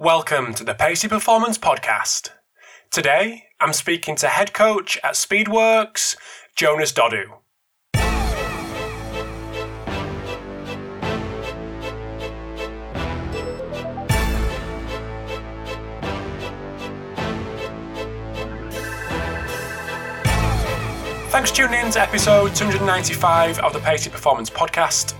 [0.00, 2.30] Welcome to the Pacey Performance Podcast.
[2.90, 6.16] Today, I'm speaking to head coach at Speedworks,
[6.56, 7.26] Jonas Dodoo.
[21.30, 25.14] Thanks for tuning in to episode 295 of the Pacey Performance Podcast.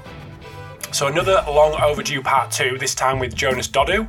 [0.92, 4.08] So, another long overdue part two, this time with Jonas Dodoo.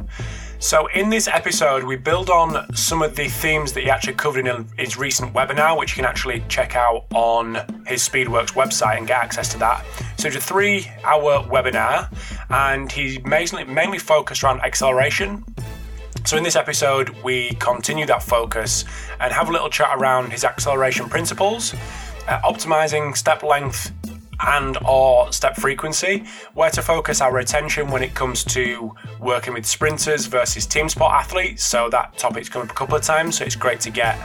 [0.66, 4.48] So, in this episode, we build on some of the themes that he actually covered
[4.48, 7.54] in his recent webinar, which you can actually check out on
[7.86, 9.86] his Speedworks website and get access to that.
[10.18, 12.12] So, it's a three hour webinar,
[12.50, 15.46] and he mainly, mainly focused around acceleration.
[16.26, 18.86] So, in this episode, we continue that focus
[19.20, 21.76] and have a little chat around his acceleration principles,
[22.28, 23.92] uh, optimizing step length
[24.40, 29.66] and or step frequency, where to focus our attention when it comes to working with
[29.66, 31.64] sprinters versus team sport athletes.
[31.64, 34.20] So that topic's come up a couple of times, so it's great to get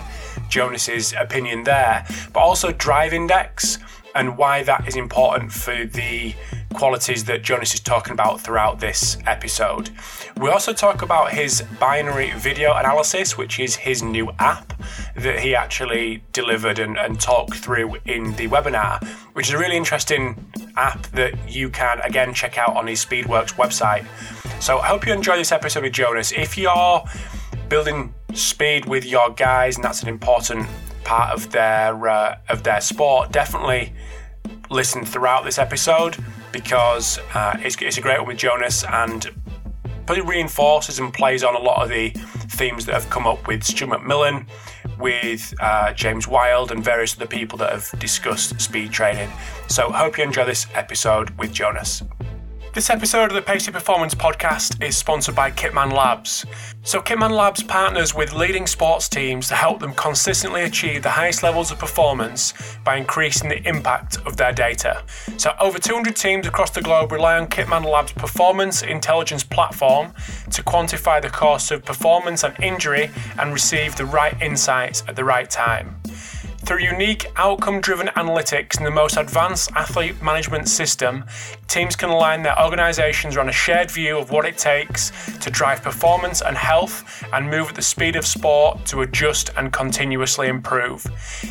[0.49, 2.07] Jonas's opinion there.
[2.33, 3.79] But also drive index
[4.15, 6.35] and why that is important for the
[6.75, 9.91] qualities that Jonas is talking about throughout this episode.
[10.37, 14.81] We also talk about his binary video analysis, which is his new app
[15.17, 19.77] that he actually delivered and, and talked through in the webinar, which is a really
[19.77, 20.45] interesting
[20.77, 24.07] app that you can again check out on his Speedworks website.
[24.63, 26.33] So I hope you enjoy this episode with Jonas.
[26.33, 27.05] If you're
[27.69, 30.69] building speed with your guys, and that's an important
[31.05, 33.93] part of their uh, of their sport, definitely
[34.71, 36.17] listen throughout this episode
[36.53, 39.29] because uh, it's, it's a great one with Jonas and
[40.07, 42.11] probably reinforces and plays on a lot of the
[42.51, 44.47] themes that have come up with Stu McMillan,
[44.99, 49.31] with uh, James Wild, and various other people that have discussed speed training.
[49.69, 52.03] So, hope you enjoy this episode with Jonas.
[52.73, 56.47] This episode of the Pacey Performance Podcast is sponsored by Kitman Labs.
[56.85, 61.43] So, Kitman Labs partners with leading sports teams to help them consistently achieve the highest
[61.43, 62.55] levels of performance
[62.85, 65.03] by increasing the impact of their data.
[65.37, 70.15] So, over 200 teams across the globe rely on Kitman Labs' performance intelligence platform
[70.53, 73.11] to quantify the cost of performance and injury
[73.41, 76.00] and receive the right insights at the right time.
[76.71, 81.25] Through unique outcome driven analytics and the most advanced athlete management system,
[81.67, 85.11] teams can align their organizations around a shared view of what it takes
[85.41, 89.73] to drive performance and health and move at the speed of sport to adjust and
[89.73, 91.05] continuously improve.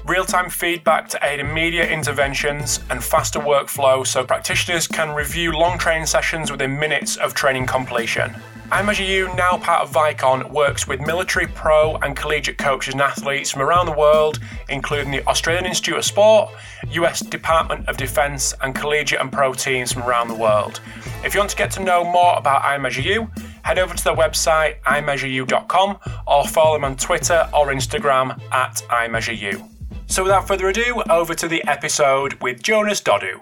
[0.06, 5.78] real time feedback to aid immediate interventions, and faster workflow so practitioners can review long
[5.78, 8.34] training sessions within minutes of training completion.
[8.68, 13.62] iMeasureU, now part of Vicon, works with military, pro, and collegiate coaches and athletes from
[13.62, 16.50] around the world, including the Australian Institute of Sport,
[16.90, 20.80] US Department of Defense, and collegiate and pro teams from around the world.
[21.24, 23.30] If you want to get to know more about iMeasureU,
[23.62, 29.73] head over to their website, iMeasureU.com, or follow them on Twitter or Instagram at iMeasureU.
[30.06, 33.40] So without further ado, over to the episode with Jonas Dodoo.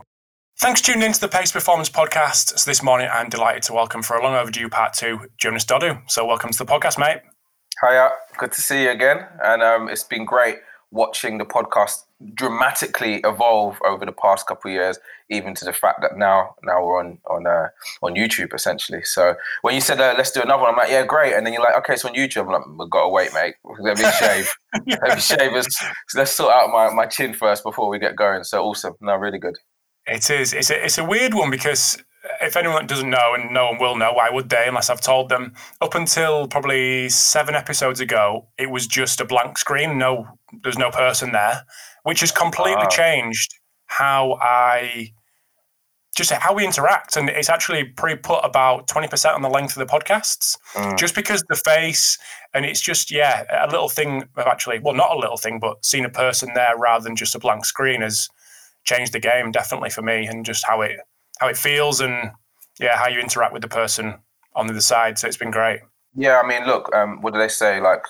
[0.58, 2.58] Thanks for tuning in to the Pace Performance Podcast.
[2.58, 6.00] So this morning I'm delighted to welcome for a long overdue part two, Jonas Dodoo.
[6.08, 7.20] So welcome to the podcast, mate.
[7.82, 9.26] Hiya, good to see you again.
[9.42, 10.58] And um, it's been great
[10.92, 14.98] watching the podcast dramatically evolve over the past couple of years,
[15.32, 17.68] even to the fact that now now we're on on uh,
[18.02, 19.02] on YouTube essentially.
[19.02, 21.34] So when you said uh, let's do another one, I'm like, yeah, great.
[21.34, 22.46] And then you're like, okay, it's on YouTube.
[22.46, 23.54] I'm like, we've got to wait, mate.
[23.80, 24.52] Let me shave.
[24.86, 25.52] Let me shave.
[25.52, 25.84] Let's,
[26.14, 28.44] let's sort out my, my chin first before we get going.
[28.44, 28.94] So awesome.
[29.00, 29.56] No, really good.
[30.06, 30.52] It is.
[30.52, 31.96] It's a, it's a weird one because
[32.40, 35.28] if anyone doesn't know, and no one will know, why would they unless I've told
[35.28, 35.54] them?
[35.80, 39.98] Up until probably seven episodes ago, it was just a blank screen.
[39.98, 40.26] No,
[40.62, 41.64] there's no person there,
[42.04, 43.54] which has completely changed
[43.86, 45.12] how I
[46.14, 47.16] just how we interact.
[47.16, 50.98] And it's actually pre put about 20% on the length of the podcasts, Mm.
[50.98, 52.18] just because the face,
[52.54, 55.84] and it's just, yeah, a little thing of actually, well, not a little thing, but
[55.84, 58.28] seeing a person there rather than just a blank screen has
[58.84, 60.98] changed the game definitely for me and just how it
[61.38, 62.32] how it feels and
[62.78, 64.18] yeah, how you interact with the person
[64.54, 65.18] on the other side.
[65.18, 65.80] So it's been great.
[66.14, 67.80] Yeah, I mean, look, um, what do they say?
[67.80, 68.04] Like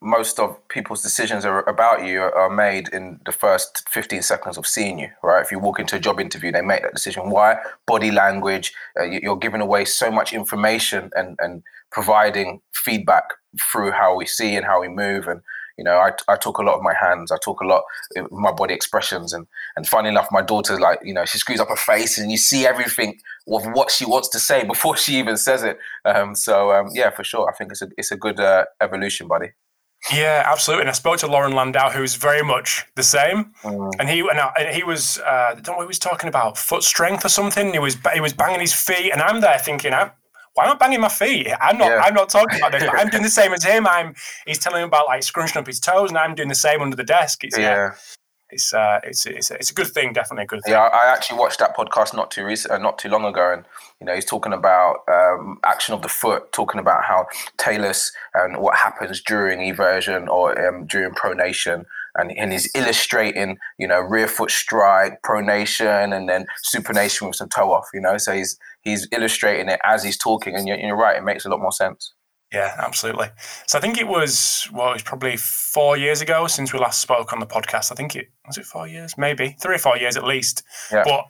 [0.00, 4.66] most of people's decisions are about you are made in the first 15 seconds of
[4.66, 5.44] seeing you right?
[5.44, 7.30] If you walk into a job interview they make that decision.
[7.30, 7.56] Why?
[7.86, 13.24] Body language uh, you're giving away so much information and and providing feedback
[13.72, 15.26] through how we see and how we move.
[15.26, 15.40] And
[15.76, 17.32] you know I, I talk a lot of my hands.
[17.32, 17.82] I talk a lot
[18.16, 19.32] of my body expressions.
[19.32, 19.46] And
[19.76, 22.38] and funny enough my daughter like you know she screws up her face and you
[22.38, 23.18] see everything
[23.48, 25.78] of what she wants to say before she even says it.
[26.04, 27.48] Um, so um, yeah for sure.
[27.48, 29.50] I think it's a, it's a good uh, evolution buddy
[30.12, 30.82] yeah, absolutely.
[30.82, 33.52] And I spoke to Lauren Landau, who's very much the same.
[33.62, 33.90] Mm.
[33.98, 36.28] And he and, I, and he was uh, I don't know what he was talking
[36.28, 37.72] about foot strength or something.
[37.72, 40.10] He was he was banging his feet, and I'm there thinking, I'm,
[40.54, 41.48] why am I banging my feet?
[41.60, 42.02] I'm not yeah.
[42.02, 42.84] I'm not talking about this.
[42.92, 43.86] I'm doing the same as him.
[43.86, 44.14] I'm
[44.46, 46.96] he's telling me about like scrunching up his toes, and I'm doing the same under
[46.96, 47.44] the desk.
[47.44, 47.70] It's, yeah.
[47.70, 47.94] yeah
[48.50, 50.72] it's uh, it's it's it's a good thing, definitely a good thing.
[50.72, 53.64] Yeah, I actually watched that podcast not too recent, uh, not too long ago, and
[54.00, 57.26] you know he's talking about um, action of the foot, talking about how
[57.58, 61.84] talus and what happens during eversion or um, during pronation,
[62.14, 67.50] and, and he's illustrating you know rear foot strike, pronation, and then supination with some
[67.50, 67.88] toe off.
[67.92, 71.24] You know, so he's he's illustrating it as he's talking, and you're, you're right, it
[71.24, 72.14] makes a lot more sense.
[72.52, 73.28] Yeah, absolutely.
[73.66, 77.00] So I think it was well, it was probably four years ago since we last
[77.00, 77.92] spoke on the podcast.
[77.92, 80.62] I think it was it four years, maybe three or four years at least.
[80.90, 81.02] Yeah.
[81.04, 81.26] But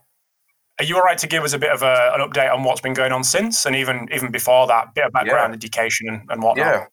[0.79, 2.81] are you all right to give us a bit of a, an update on what's
[2.81, 5.57] been going on since, and even even before that, bit of background, yeah.
[5.57, 6.67] education, and, and whatnot?
[6.67, 6.87] Yeah.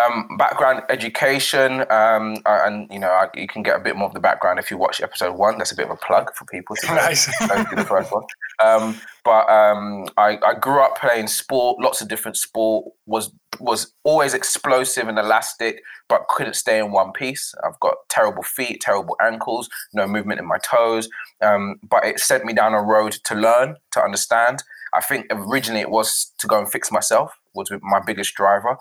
[0.00, 4.20] Um, background education, um, and you know, you can get a bit more of the
[4.20, 5.58] background if you watch episode one.
[5.58, 6.76] That's a bit of a plug for people.
[6.76, 7.26] So nice.
[7.26, 8.24] the first one.
[8.62, 12.92] Um, but um, I, I, grew up playing sport, lots of different sport.
[13.06, 17.54] Was was always explosive and elastic, but couldn't stay in one piece.
[17.64, 21.08] I've got terrible feet, terrible ankles, no movement in my toes.
[21.40, 24.62] Um, but it sent me down a road to learn, to understand.
[24.92, 28.76] I think originally it was to go and fix myself was my biggest driver.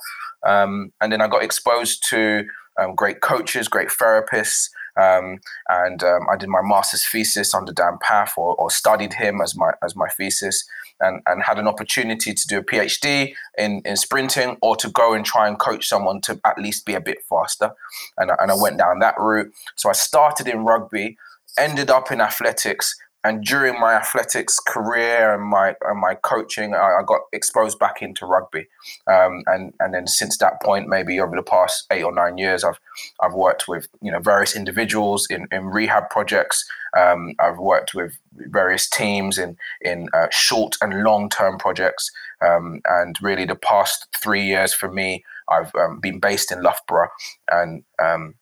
[0.46, 2.46] Um, and then I got exposed to
[2.80, 7.98] um, great coaches, great therapists, um, and um, I did my master's thesis under Dan
[8.04, 10.66] Pfaff, or, or, studied him as my as my thesis,
[11.00, 15.14] and, and had an opportunity to do a PhD in, in sprinting, or to go
[15.14, 17.72] and try and coach someone to at least be a bit faster,
[18.18, 19.52] and, and I went down that route.
[19.76, 21.18] So I started in rugby,
[21.58, 27.00] ended up in athletics, and during my athletics career and my and my coaching, I,
[27.00, 28.68] I got exposed back into rugby,
[29.08, 32.64] um, and and then since that point, maybe over the past eight or nine years,
[32.64, 32.80] I've
[33.22, 36.66] I've worked with you know various individuals in, in rehab projects.
[36.98, 42.12] Um, I've worked with various teams in in uh, short and long term projects,
[42.46, 47.10] um, and really the past three years for me, I've um, been based in Loughborough.
[47.50, 48.36] And um,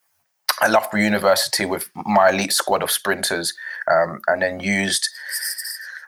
[0.61, 3.53] at Loughborough University with my elite squad of sprinters,
[3.91, 5.09] um, and then used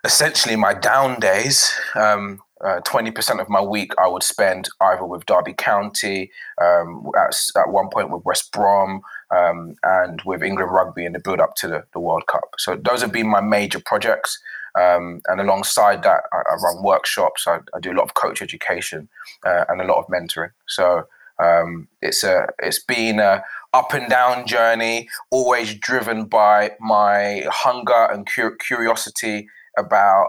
[0.04, 1.74] essentially my down days.
[1.96, 7.36] Um, uh, 20% of my week I would spend either with Derby County, um, at,
[7.58, 9.02] at one point with West Brom,
[9.36, 12.56] um, and with England Rugby in the build up to the, the World Cup.
[12.58, 14.40] So those have been my major projects.
[14.80, 18.42] Um, and alongside that, I, I run workshops, I, I, do a lot of coach
[18.42, 19.08] education
[19.46, 20.50] uh, and a lot of mentoring.
[20.68, 21.04] So
[21.44, 23.44] um, it's a it's been a
[23.74, 29.48] up and down journey, always driven by my hunger and cur- curiosity
[29.78, 30.28] about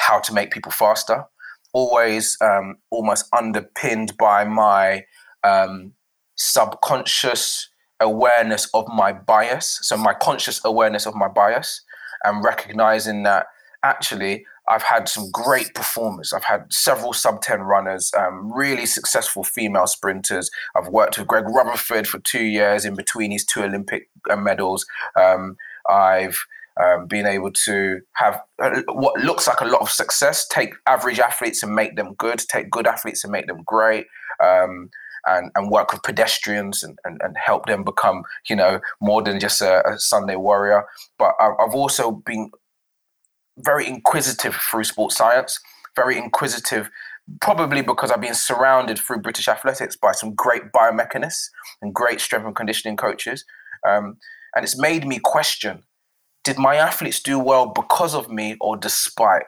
[0.00, 1.24] how to make people faster.
[1.72, 5.04] Always um, almost underpinned by my
[5.44, 5.92] um,
[6.36, 9.78] subconscious awareness of my bias.
[9.82, 11.82] So my conscious awareness of my bias
[12.24, 13.46] and recognizing that
[13.84, 16.32] actually I've had some great performers.
[16.32, 20.50] I've had several sub 10 runners, um, really successful female sprinters.
[20.76, 24.86] I've worked with Greg Rutherford for two years in between his two Olympic uh, medals.
[25.16, 25.56] Um,
[25.90, 26.44] I've
[26.80, 31.18] um, been able to have uh, what looks like a lot of success, take average
[31.18, 34.06] athletes and make them good, take good athletes and make them great.
[34.42, 34.90] Um,
[35.24, 39.38] and, and work with pedestrians and, and, and help them become, you know, more than
[39.38, 40.84] just a, a Sunday warrior.
[41.16, 42.50] But I've also been
[43.58, 45.58] very inquisitive through sports science,
[45.96, 46.90] very inquisitive,
[47.40, 51.48] probably because I've been surrounded through British athletics by some great biomechanists
[51.80, 53.44] and great strength and conditioning coaches.
[53.86, 54.16] Um,
[54.54, 55.84] and it's made me question
[56.44, 59.44] did my athletes do well because of me or despite?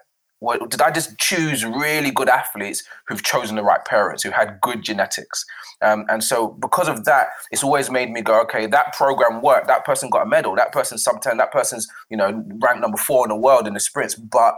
[0.69, 4.83] Did I just choose really good athletes who've chosen the right parents, who had good
[4.83, 5.45] genetics?
[5.83, 9.69] Um, and so, because of that, it's always made me go, okay, that program worked.
[9.69, 10.55] That person got a medal.
[10.57, 11.37] That person's sub 10.
[11.37, 14.15] That person's, you know, ranked number four in the world in the sprints.
[14.15, 14.55] But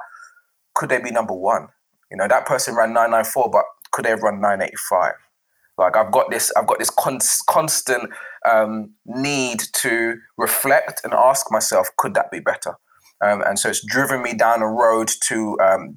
[0.74, 1.68] could they be number one?
[2.10, 5.14] You know, that person ran 994, but could they have run 985?
[5.78, 8.10] Like I've got this, I've got this con- constant
[8.48, 12.76] um, need to reflect and ask myself, could that be better?
[13.24, 15.96] Um, and so it's driven me down a road to um,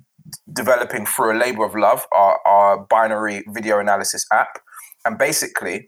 [0.51, 4.59] developing through a labor of love our, our binary video analysis app.
[5.05, 5.87] And basically,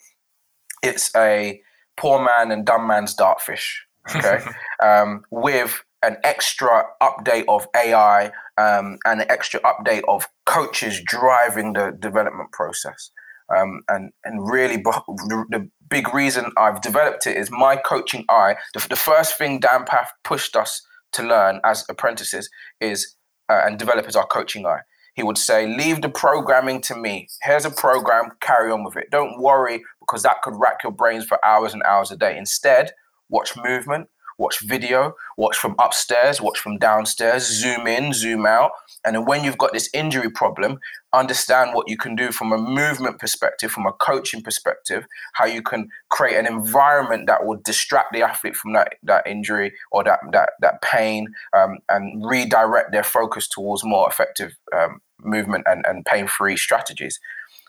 [0.83, 1.61] it's a
[1.97, 3.67] poor man and dumb man's dartfish,
[4.15, 4.39] okay,
[4.83, 11.73] um, with an extra update of AI um, and an extra update of coaches driving
[11.73, 13.11] the development process.
[13.55, 18.55] Um, and and really, the, the, big reason I've developed it is my coaching eye.
[18.73, 20.81] The, the first thing Dan Pfaff pushed us
[21.13, 22.49] to learn as apprentices
[22.79, 23.15] is
[23.49, 24.81] uh, and developers our coaching eye.
[25.13, 27.27] He would say, "Leave the programming to me.
[27.43, 28.31] Here's a program.
[28.39, 29.11] Carry on with it.
[29.11, 32.37] Don't worry because that could rack your brains for hours and hours a day.
[32.37, 32.91] Instead,
[33.29, 34.07] watch movement,
[34.41, 38.71] watch video, watch from upstairs, watch from downstairs, zoom in, zoom out.
[39.05, 40.79] And then when you've got this injury problem,
[41.13, 45.61] understand what you can do from a movement perspective, from a coaching perspective, how you
[45.61, 50.19] can create an environment that will distract the athlete from that, that injury or that,
[50.31, 56.03] that, that pain um, and redirect their focus towards more effective um, movement and, and
[56.05, 57.19] pain free strategies.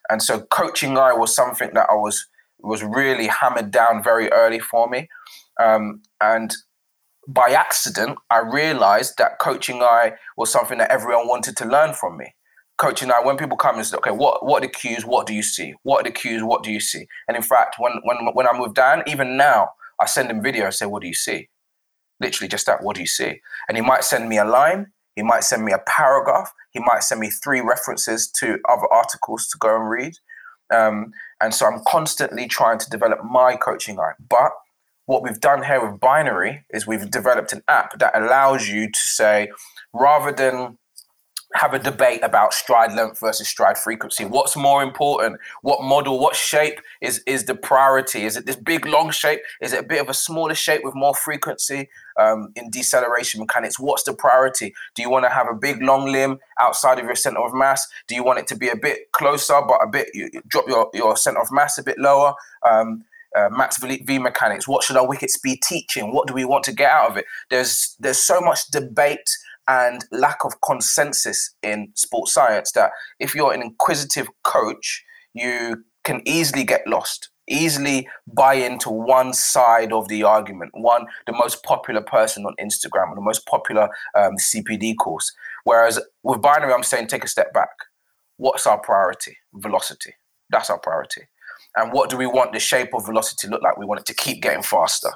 [0.08, 2.26] And so coaching eye was something that I was
[2.64, 5.08] was really hammered down very early for me.
[5.62, 6.54] Um, and
[7.28, 12.16] by accident, I realized that coaching eye was something that everyone wanted to learn from
[12.16, 12.34] me.
[12.78, 15.04] Coaching eye, when people come and say, okay, what, what are the cues?
[15.04, 15.74] What do you see?
[15.84, 16.42] What are the cues?
[16.42, 17.06] What do you see?
[17.28, 19.68] And in fact, when, when, when I'm with Dan, even now,
[20.00, 21.48] I send him video and say, what do you see?
[22.18, 23.40] Literally just that, what do you see?
[23.68, 27.04] And he might send me a line, he might send me a paragraph, he might
[27.04, 30.14] send me three references to other articles to go and read.
[30.74, 34.14] Um, and so I'm constantly trying to develop my coaching eye.
[34.28, 34.52] But
[35.06, 38.98] what we've done here with Binary is we've developed an app that allows you to
[38.98, 39.50] say,
[39.92, 40.78] rather than
[41.54, 44.24] have a debate about stride length versus stride frequency.
[44.24, 45.38] What's more important?
[45.60, 48.24] What model, what shape is, is the priority?
[48.24, 49.40] Is it this big long shape?
[49.60, 53.78] Is it a bit of a smaller shape with more frequency um, in deceleration mechanics?
[53.78, 54.72] What's the priority?
[54.94, 57.86] Do you want to have a big long limb outside of your center of mass?
[58.08, 60.90] Do you want it to be a bit closer but a bit, you, drop your,
[60.94, 62.34] your center of mass a bit lower?
[62.62, 63.04] Um,
[63.36, 64.68] uh, max v, v mechanics.
[64.68, 66.12] What should our wickets be teaching?
[66.12, 67.24] What do we want to get out of it?
[67.50, 69.30] There's there's so much debate
[69.68, 76.20] and lack of consensus in sports science that if you're an inquisitive coach, you can
[76.26, 82.00] easily get lost, easily buy into one side of the argument, one, the most popular
[82.02, 85.32] person on Instagram or the most popular um, CPD course.
[85.64, 87.70] Whereas with binary, I'm saying take a step back.
[88.36, 89.36] What's our priority?
[89.54, 90.14] Velocity.
[90.50, 91.22] That's our priority.
[91.76, 93.78] And what do we want the shape of velocity to look like?
[93.78, 95.10] We want it to keep getting faster.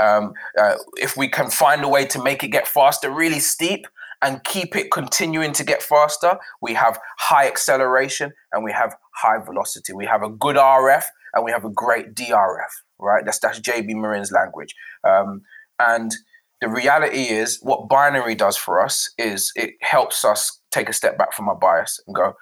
[0.00, 3.86] Um, uh, if we can find a way to make it get faster, really steep,
[4.22, 9.38] and keep it continuing to get faster, we have high acceleration and we have high
[9.38, 9.92] velocity.
[9.92, 13.24] We have a good RF and we have a great DRF, right?
[13.24, 14.74] That's that's JB Morin's language.
[15.04, 15.42] Um,
[15.78, 16.12] and
[16.60, 21.16] the reality is, what binary does for us is it helps us take a step
[21.16, 22.34] back from our bias and go,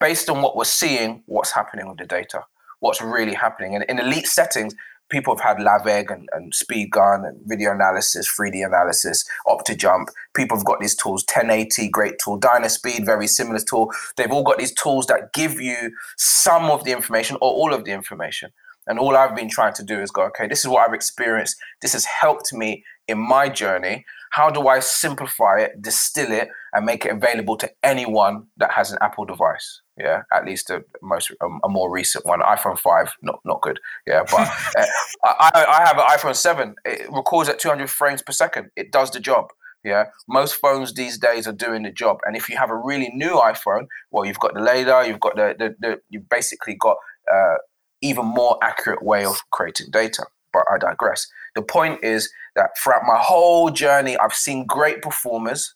[0.00, 2.42] based on what we're seeing, what's happening with the data,
[2.80, 3.74] what's really happening.
[3.74, 4.74] And in elite settings,
[5.10, 10.06] people have had LAVEG and, and SpeedGun and video analysis, 3D analysis, Optojump.
[10.34, 13.90] People have got these tools, 1080, great tool, Dynaspeed, very similar tool.
[14.16, 17.84] They've all got these tools that give you some of the information or all of
[17.84, 18.50] the information.
[18.86, 21.56] And all I've been trying to do is go, okay, this is what I've experienced.
[21.82, 24.04] This has helped me in my journey.
[24.30, 28.92] How do I simplify it, distill it, and make it available to anyone that has
[28.92, 29.82] an Apple device?
[29.96, 32.40] Yeah, at least a most a, a more recent one.
[32.40, 33.80] iPhone five, not not good.
[34.06, 34.40] Yeah, but
[34.78, 34.86] uh,
[35.24, 36.74] I I have an iPhone seven.
[36.84, 38.70] It records at 200 frames per second.
[38.76, 39.48] It does the job.
[39.82, 42.18] Yeah, most phones these days are doing the job.
[42.24, 45.36] And if you have a really new iPhone, well, you've got the LiDAR, you've got
[45.36, 46.96] the the, the you've basically got
[47.32, 47.56] uh,
[48.00, 50.26] even more accurate way of creating data.
[50.52, 51.26] But I digress.
[51.54, 55.74] The point is that throughout my whole journey, I've seen great performers.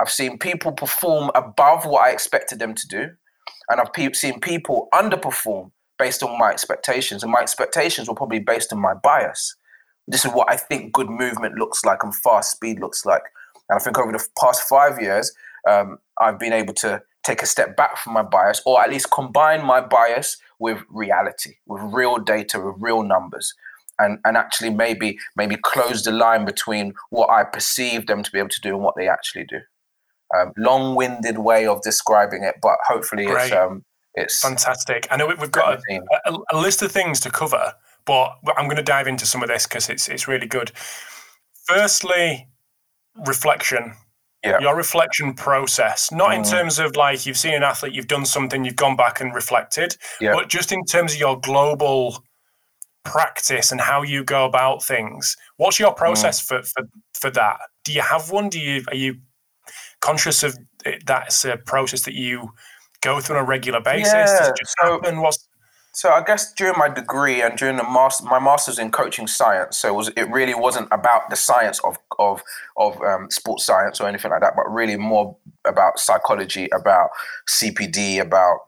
[0.00, 3.10] I've seen people perform above what I expected them to do.
[3.68, 7.22] And I've pe- seen people underperform based on my expectations.
[7.22, 9.56] And my expectations were probably based on my bias.
[10.06, 13.22] This is what I think good movement looks like and fast speed looks like.
[13.68, 15.32] And I think over the past five years,
[15.68, 19.10] um, I've been able to take a step back from my bias or at least
[19.10, 23.54] combine my bias with reality, with real data, with real numbers.
[23.98, 28.40] And, and actually maybe maybe close the line between what I perceive them to be
[28.40, 29.60] able to do and what they actually do.
[30.36, 33.44] Um, long-winded way of describing it, but hopefully Great.
[33.44, 33.84] it's um,
[34.14, 35.06] it's fantastic.
[35.10, 37.72] I know we've got a, a, a, list of things to cover,
[38.04, 40.72] but I'm going to dive into some of this because it's it's really good.
[41.66, 42.48] Firstly,
[43.26, 43.94] reflection.
[44.44, 44.58] Yeah.
[44.60, 46.36] Your reflection process, not mm.
[46.36, 49.34] in terms of like you've seen an athlete, you've done something, you've gone back and
[49.34, 50.34] reflected, yeah.
[50.34, 52.22] but just in terms of your global
[53.04, 55.36] practice and how you go about things.
[55.56, 56.46] What's your process mm.
[56.46, 57.58] for, for for that?
[57.84, 58.48] Do you have one?
[58.48, 59.16] Do you are you
[60.00, 62.50] conscious of it, that's a process that you
[63.02, 64.12] go through on a regular basis?
[64.12, 65.48] Yeah, just so- What's
[65.92, 69.78] So I guess during my degree and during the master, my master's in coaching science,
[69.78, 72.42] so it was it really wasn't about the science of of
[72.76, 77.10] of um, sports science or anything like that, but really more about psychology, about
[77.48, 78.58] CPD, about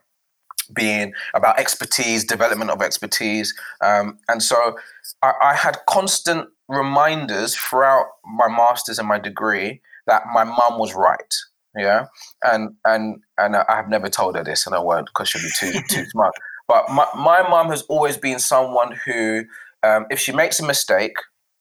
[0.73, 4.77] being about expertise, development of expertise, um, and so
[5.21, 10.93] I, I had constant reminders throughout my master's and my degree that my mum was
[10.93, 11.33] right.
[11.75, 12.07] Yeah,
[12.43, 15.49] and and and I have never told her this, and I won't because she'll be
[15.59, 16.33] too too smart.
[16.67, 19.43] But my my mum has always been someone who,
[19.83, 21.15] um, if she makes a mistake,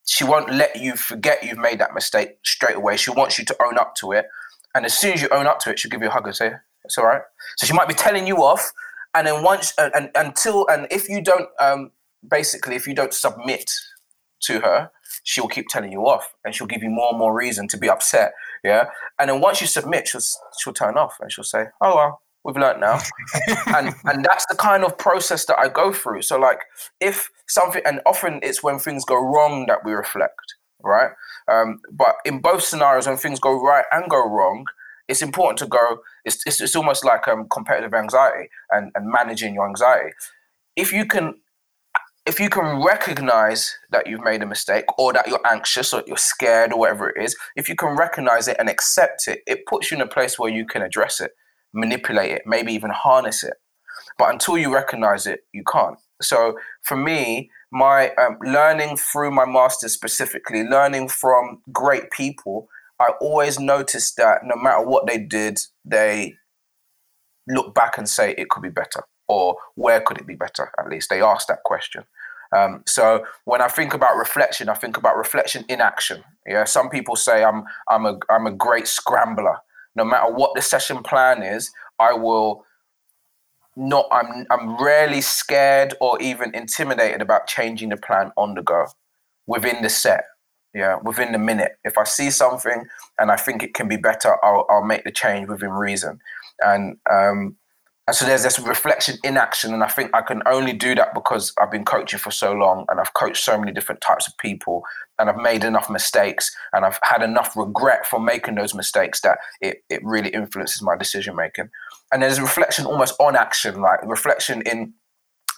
[0.07, 2.97] she won't let you forget you've made that mistake straight away.
[2.97, 4.27] She wants you to own up to it,
[4.75, 6.35] and as soon as you own up to it, she'll give you a hug and
[6.35, 6.53] say,
[6.85, 7.23] "It's all right."
[7.59, 8.73] So she might be telling you off,
[9.17, 11.91] and then once and, and until and if you don't, um,
[12.29, 13.71] basically, if you don't submit
[14.43, 14.91] to her,
[15.25, 17.89] she'll keep telling you off, and she'll give you more and more reason to be
[17.89, 18.33] upset.
[18.63, 20.21] Yeah, and then once you submit, she'll
[20.61, 23.01] she'll turn off and she'll say, "Oh well, we've learnt now."
[23.75, 26.23] and and that's the kind of process that I go through.
[26.23, 26.61] So like,
[27.01, 31.11] if something, and often it's when things go wrong that we reflect, right?
[31.49, 34.67] Um, but in both scenarios, when things go right and go wrong,
[35.09, 36.01] it's important to go.
[36.25, 40.13] It's it's, it's almost like um, competitive anxiety and, and managing your anxiety.
[40.75, 41.35] If you can
[42.27, 46.17] if you can recognize that you've made a mistake or that you're anxious or you're
[46.17, 49.91] scared or whatever it is, if you can recognize it and accept it, it puts
[49.91, 51.31] you in a place where you can address it,
[51.73, 53.55] manipulate it, maybe even harness it.
[54.19, 55.99] But until you recognize it, you can't.
[56.21, 63.11] So for me, my um, learning through my master's specifically, learning from great people, I
[63.21, 66.35] always noticed that no matter what they did, they
[67.49, 70.88] look back and say it could be better or where could it be better at
[70.88, 71.11] least.
[71.11, 72.05] They ask that question.
[72.57, 76.23] Um, so when i think about reflection i think about reflection in action.
[76.47, 79.57] Yeah some people say i'm i'm a i'm a great scrambler.
[79.97, 82.65] No matter what the session plan is i will
[83.75, 88.87] not i'm i'm rarely scared or even intimidated about changing the plan on the go
[89.47, 90.25] within the set
[90.76, 92.84] yeah within the minute if i see something
[93.19, 96.21] and i think it can be better i'll, I'll make the change within reason
[96.60, 97.56] and um,
[98.06, 101.12] and so there's this reflection in action, and I think I can only do that
[101.12, 104.39] because I've been coaching for so long, and I've coached so many different types of
[104.39, 104.84] people,
[105.19, 109.39] and I've made enough mistakes, and I've had enough regret for making those mistakes that
[109.60, 111.69] it, it really influences my decision making.
[112.12, 114.95] And there's reflection almost on action, like reflection in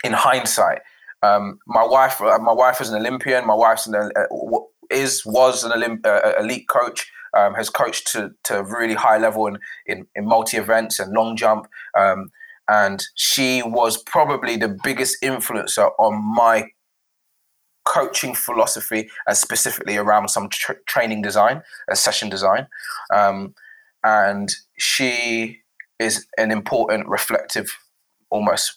[0.02, 0.80] in hindsight.
[1.22, 3.46] Um, my wife, uh, my wife is an Olympian.
[3.46, 8.30] My wife's an uh, is was an Olymp- uh, elite coach um, has coached to,
[8.44, 11.66] to really high level in, in, in multi events and long jump.
[11.98, 12.30] Um,
[12.68, 16.68] and she was probably the biggest influencer on my
[17.86, 22.66] coaching philosophy and specifically around some tra- training design, a session design.
[23.14, 23.54] Um,
[24.04, 25.60] and she
[25.98, 27.78] is an important reflective,
[28.30, 28.76] almost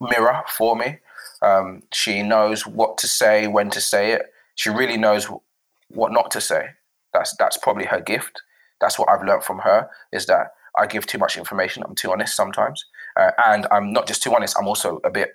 [0.00, 0.98] mirror for me.
[1.42, 4.22] Um, she knows what to say, when to say it.
[4.60, 5.26] She really knows
[5.88, 6.66] what not to say.
[7.14, 8.42] That's that's probably her gift.
[8.78, 11.82] That's what I've learned from her is that I give too much information.
[11.82, 12.84] I'm too honest sometimes,
[13.18, 14.58] uh, and I'm not just too honest.
[14.58, 15.30] I'm also a bit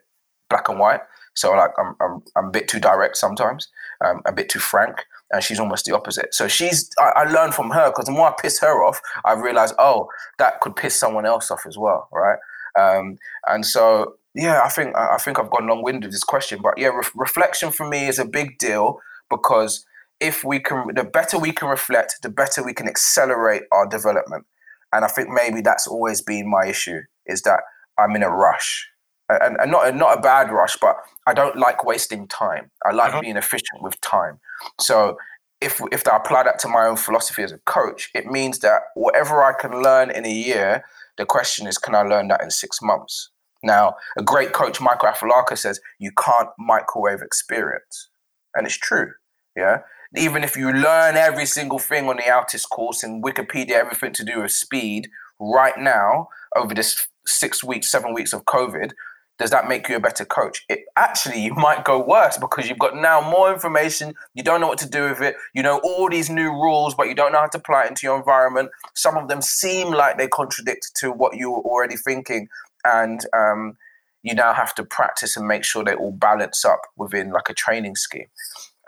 [0.47, 0.99] black and white.
[1.33, 3.67] So like I'm I'm, I'm a bit too direct sometimes,
[4.05, 6.35] um, a bit too frank, and she's almost the opposite.
[6.35, 9.33] So she's I, I learned from her because the more I piss her off, I
[9.33, 10.07] realize oh
[10.37, 12.37] that could piss someone else off as well, right?
[12.79, 16.59] Um, and so yeah, I think I think I've gone long winded with this question,
[16.61, 19.85] but yeah, re- reflection for me is a big deal because
[20.19, 24.45] if we can, the better we can reflect, the better we can accelerate our development.
[24.93, 27.61] And I think maybe that's always been my issue is that
[27.97, 28.87] I'm in a rush.
[29.27, 32.69] And, and not not a bad rush, but I don't like wasting time.
[32.85, 33.21] I like Uh-huh.
[33.21, 34.39] being efficient with time.
[34.79, 35.17] So
[35.61, 38.81] if if I apply that to my own philosophy as a coach, it means that
[38.93, 40.83] whatever I can learn in a year,
[41.17, 43.31] the question is, can I learn that in six months?
[43.63, 48.09] Now, a great coach, Michael Afilaka, says you can't microwave experience,
[48.55, 49.13] and it's true.
[49.55, 49.79] Yeah,
[50.15, 54.23] even if you learn every single thing on the Altis course and Wikipedia, everything to
[54.23, 58.91] do with speed right now over this six weeks, seven weeks of COVID,
[59.37, 60.63] does that make you a better coach?
[60.69, 64.13] It actually you might go worse because you've got now more information.
[64.33, 65.35] You don't know what to do with it.
[65.53, 68.07] You know all these new rules, but you don't know how to apply it into
[68.07, 68.69] your environment.
[68.93, 72.47] Some of them seem like they contradict to what you were already thinking,
[72.85, 73.77] and um,
[74.25, 77.53] you now have to practice and make sure they all balance up within like a
[77.53, 78.25] training scheme.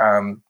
[0.01, 0.41] Um,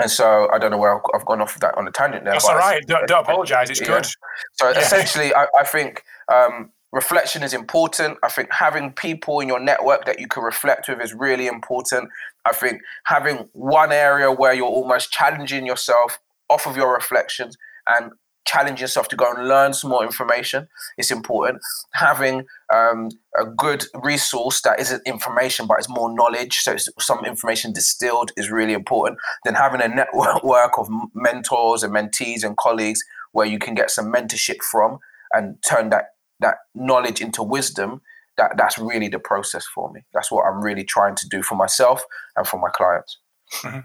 [0.00, 2.32] and so I don't know where I've, gone off of that on a tangent there.
[2.32, 3.68] That's all I- Don't, don't apologize.
[3.70, 3.86] It's Yeah.
[3.88, 4.06] good.
[4.52, 4.78] so Yeah.
[4.78, 6.02] essentially, I, I think
[6.32, 8.18] um, reflection is important.
[8.22, 12.08] I think having people in your network that you can reflect with is really important.
[12.46, 17.56] I think having one area where you're almost challenging yourself off of your reflections
[17.88, 18.12] and
[18.46, 20.68] challenge yourself to go and learn some more information.
[20.96, 21.60] It's important.
[21.94, 26.58] Having um, a good resource that isn't information, but it's more knowledge.
[26.58, 29.18] So some information distilled is really important.
[29.44, 33.00] Then having a network of mentors and mentees and colleagues
[33.32, 34.98] where you can get some mentorship from
[35.32, 36.06] and turn that
[36.40, 38.00] that knowledge into wisdom.
[38.36, 40.02] That that's really the process for me.
[40.12, 42.04] That's what I'm really trying to do for myself
[42.36, 43.18] and for my clients.
[43.62, 43.80] Mm-hmm.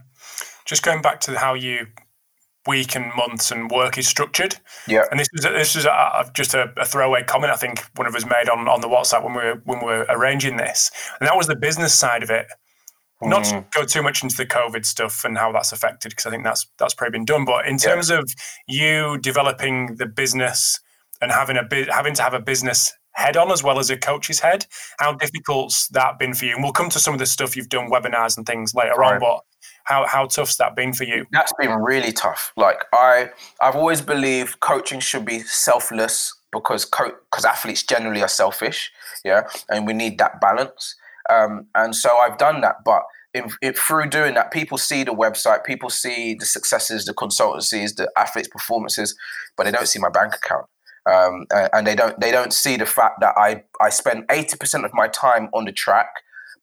[0.65, 1.87] Just going back to how you
[2.67, 4.55] week and months and work is structured.
[4.87, 5.03] Yeah.
[5.09, 8.07] And this is a, this is a, just a, a, throwaway comment I think one
[8.07, 10.91] of us made on, on the WhatsApp when we were when we were arranging this,
[11.19, 12.47] and that was the business side of it.
[13.21, 13.29] Mm.
[13.29, 16.29] Not to go too much into the COVID stuff and how that's affected because I
[16.29, 17.45] think that's that's probably been done.
[17.45, 18.19] But in terms yeah.
[18.19, 18.29] of
[18.67, 20.79] you developing the business
[21.21, 23.97] and having a bit having to have a business head on as well as a
[23.97, 24.65] coach's head,
[24.99, 26.55] how difficult's that been for you?
[26.55, 29.15] And we'll come to some of the stuff you've done, webinars and things later right.
[29.15, 29.19] on.
[29.19, 29.41] But
[29.85, 31.25] how how tough's that been for you?
[31.31, 32.51] That's been really tough.
[32.55, 33.29] Like I
[33.61, 38.91] I've always believed coaching should be selfless because because co- athletes generally are selfish,
[39.23, 40.95] yeah, and we need that balance.
[41.29, 45.13] Um, and so I've done that, but in, in, through doing that, people see the
[45.13, 49.15] website, people see the successes, the consultancies, the athletes' performances,
[49.55, 50.65] but they don't see my bank account.
[51.09, 54.85] Um, and they don't they don't see the fact that I I spend eighty percent
[54.85, 56.09] of my time on the track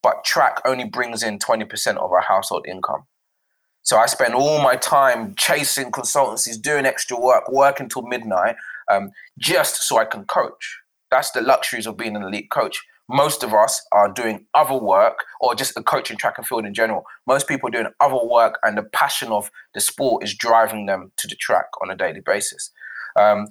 [0.03, 3.05] but track only brings in 20% of our household income.
[3.83, 8.57] So I spend all my time chasing consultancies, doing extra work, working till midnight,
[8.91, 10.79] um, just so I can coach.
[11.11, 12.83] That's the luxuries of being an elite coach.
[13.09, 16.75] Most of us are doing other work or just a coaching track and field in
[16.75, 17.05] general.
[17.27, 21.13] Most people are doing other work, and the passion of the sport is driving them
[21.17, 22.71] to the track on a daily basis.
[23.17, 23.47] Um,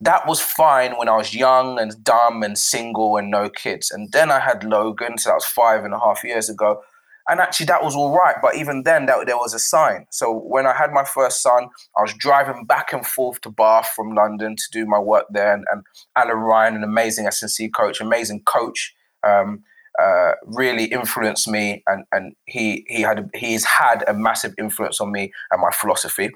[0.00, 3.90] that was fine when I was young and dumb and single and no kids.
[3.90, 6.82] And then I had Logan, so that was five and a half years ago.
[7.28, 8.36] And actually, that was all right.
[8.42, 10.06] But even then, that, there was a sign.
[10.10, 13.92] So when I had my first son, I was driving back and forth to Bath
[13.94, 15.54] from London to do my work there.
[15.54, 15.84] And, and
[16.16, 19.62] Alan Ryan, an amazing S&C coach, amazing coach, um,
[20.00, 21.84] uh, really influenced me.
[21.86, 26.30] And, and he, he had, he's had a massive influence on me and my philosophy.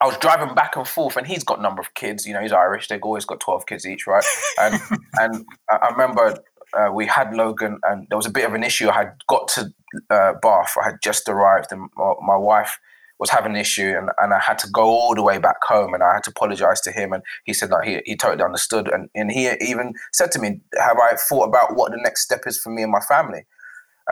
[0.00, 2.26] I was driving back and forth, and he's got a number of kids.
[2.26, 2.88] You know, he's Irish.
[2.88, 4.24] They've always got twelve kids each, right?
[4.60, 4.80] And
[5.14, 6.38] and I remember
[6.76, 8.88] uh, we had Logan, and there was a bit of an issue.
[8.88, 9.72] I had got to
[10.10, 10.74] uh, Bath.
[10.80, 12.78] I had just arrived, and my, my wife
[13.18, 15.94] was having an issue, and, and I had to go all the way back home,
[15.94, 18.88] and I had to apologize to him, and he said that he, he totally understood,
[18.88, 22.42] and, and he even said to me, "Have I thought about what the next step
[22.46, 23.46] is for me and my family?"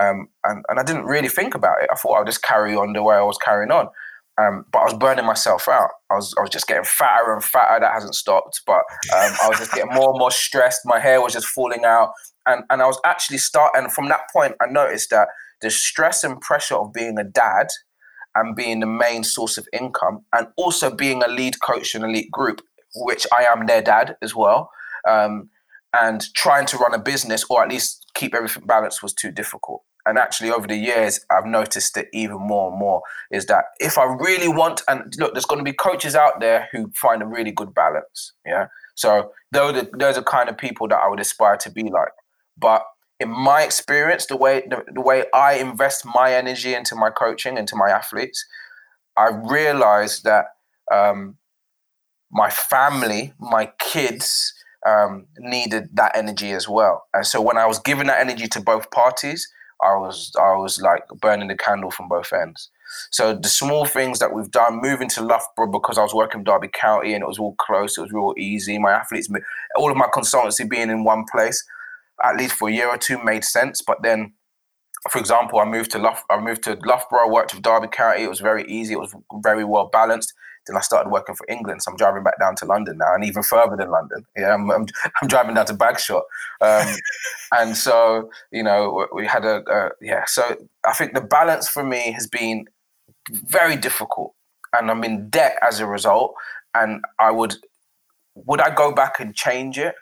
[0.01, 1.89] Um, and, and I didn't really think about it.
[1.93, 3.89] I thought I'd just carry on the way I was carrying on.
[4.37, 5.91] Um, but I was burning myself out.
[6.11, 7.81] I was I was just getting fatter and fatter.
[7.81, 8.63] That hasn't stopped.
[8.67, 8.83] But
[9.15, 10.81] um, I was just getting more and more stressed.
[10.85, 12.13] My hair was just falling out,
[12.47, 13.89] and and I was actually starting.
[13.91, 15.29] From that point, I noticed that
[15.61, 17.69] the stress and pressure of being a dad
[18.35, 22.09] and being the main source of income, and also being a lead coach in a
[22.09, 22.61] elite group,
[22.97, 24.69] which I am their dad as well,
[25.09, 25.49] um,
[25.93, 29.83] and trying to run a business or at least keep everything balanced was too difficult
[30.07, 33.99] and actually over the years i've noticed it even more and more is that if
[33.99, 37.27] i really want and look there's going to be coaches out there who find a
[37.27, 38.67] really good balance yeah?
[38.95, 42.13] So those are, those are kind of people that i would aspire to be like.
[42.57, 42.85] But
[43.21, 47.57] in my experience the way the, the way i invest my energy into my coaching
[47.57, 48.45] into my athletes
[49.17, 50.47] i realized that
[50.93, 51.37] um,
[52.31, 54.53] my family my kids
[54.87, 57.05] um, needed that energy as well.
[57.15, 59.49] And so when i was giving that energy to both parties
[59.85, 62.71] I was I was like burning the candle from both ends.
[63.11, 66.45] So the small things that we've done, moving to Loughborough because I was working in
[66.45, 68.79] Derby County and it was all close, it was real easy.
[68.79, 69.29] My athletes,
[69.77, 71.65] all of my consultancy being in one place,
[72.23, 73.83] at least for a year or two, made sense.
[73.83, 74.35] But then,
[75.11, 78.23] for example, I moved to Lough, I moved to Loughborough, worked with Derby County.
[78.23, 78.95] It was very easy.
[78.95, 80.33] It was very well balanced.
[80.67, 83.25] Then I started working for England, so I'm driving back down to London now, and
[83.25, 84.25] even further than London.
[84.37, 84.87] Yeah, I'm I'm,
[85.21, 86.23] I'm driving down to Bagshot,
[86.61, 86.95] um,
[87.53, 90.25] and so you know we had a, a yeah.
[90.27, 92.67] So I think the balance for me has been
[93.31, 94.35] very difficult,
[94.73, 96.35] and I'm in debt as a result.
[96.77, 97.55] And I would
[98.35, 99.95] would I go back and change it?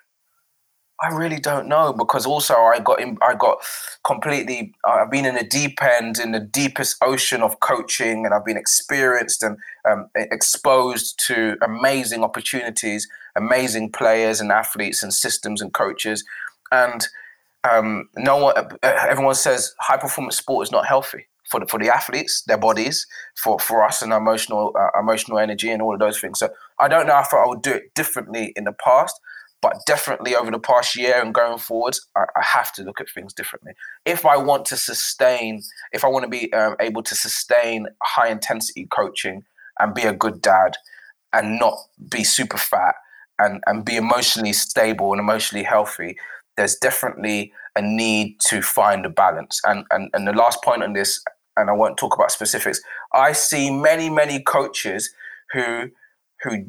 [1.02, 3.58] I really don't know because also I got in, I got
[4.04, 8.44] completely I've been in the deep end in the deepest ocean of coaching and I've
[8.44, 15.74] been experienced and um, exposed to amazing opportunities, amazing players and athletes and systems and
[15.74, 16.24] coaches,
[16.70, 17.08] and
[17.68, 21.90] um, no one everyone says high performance sport is not healthy for the, for the
[21.90, 26.20] athletes, their bodies, for, for us and emotional uh, emotional energy and all of those
[26.20, 26.38] things.
[26.38, 29.18] So I don't know if I would do it differently in the past
[29.62, 33.08] but definitely over the past year and going forwards, I, I, have to look at
[33.08, 33.72] things differently.
[34.04, 38.28] If I want to sustain, if I want to be um, able to sustain high
[38.28, 39.44] intensity coaching
[39.78, 40.76] and be a good dad,
[41.32, 41.78] and not
[42.10, 42.94] be super fat
[43.38, 46.16] and, and be emotionally stable and emotionally healthy,
[46.56, 49.60] there's definitely a need to find a balance.
[49.64, 51.24] And, and, and the last point on this,
[51.56, 52.80] and I won't talk about specifics,
[53.14, 55.10] I see many, many coaches
[55.52, 55.90] who
[56.42, 56.66] who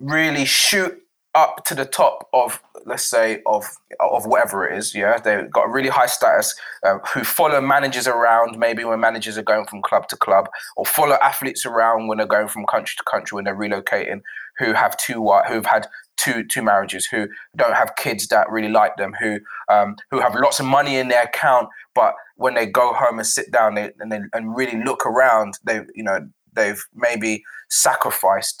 [0.00, 0.96] really shoot
[1.38, 3.64] up to the top of let's say of
[4.00, 5.18] of whatever it is yeah?
[5.18, 9.42] They've got a really high status uh, who follow managers around maybe when managers are
[9.42, 13.04] going from club to club or follow athletes around when they're going from country to
[13.04, 14.20] country when they're relocating
[14.58, 18.96] who have two who've had two two marriages who don't have kids that really like
[18.96, 22.92] them who um, who have lots of money in their account but when they go
[22.92, 26.18] home and sit down they, and they, and really look around they you know
[26.54, 28.60] they've maybe sacrificed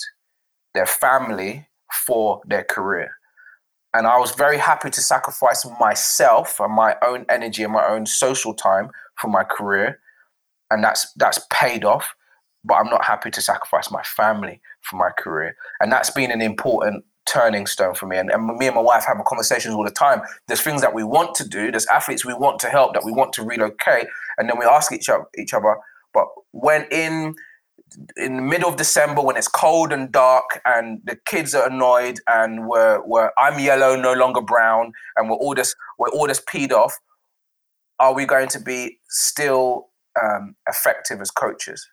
[0.74, 3.10] their family for their career.
[3.94, 8.06] And I was very happy to sacrifice myself and my own energy and my own
[8.06, 9.98] social time for my career.
[10.70, 12.14] And that's that's paid off.
[12.64, 15.56] But I'm not happy to sacrifice my family for my career.
[15.80, 18.16] And that's been an important turning stone for me.
[18.16, 20.22] And, and me and my wife have conversations all the time.
[20.48, 23.12] There's things that we want to do, there's athletes we want to help, that we
[23.12, 24.06] want to relocate.
[24.38, 25.76] And then we ask each other, each other,
[26.12, 27.34] but when in
[28.16, 32.20] in the middle of December when it's cold and dark and the kids are annoyed
[32.28, 36.40] and we're, we're I'm yellow, no longer brown, and we're all this we're all this
[36.40, 36.98] peed off,
[37.98, 39.88] are we going to be still
[40.22, 41.88] um, effective as coaches?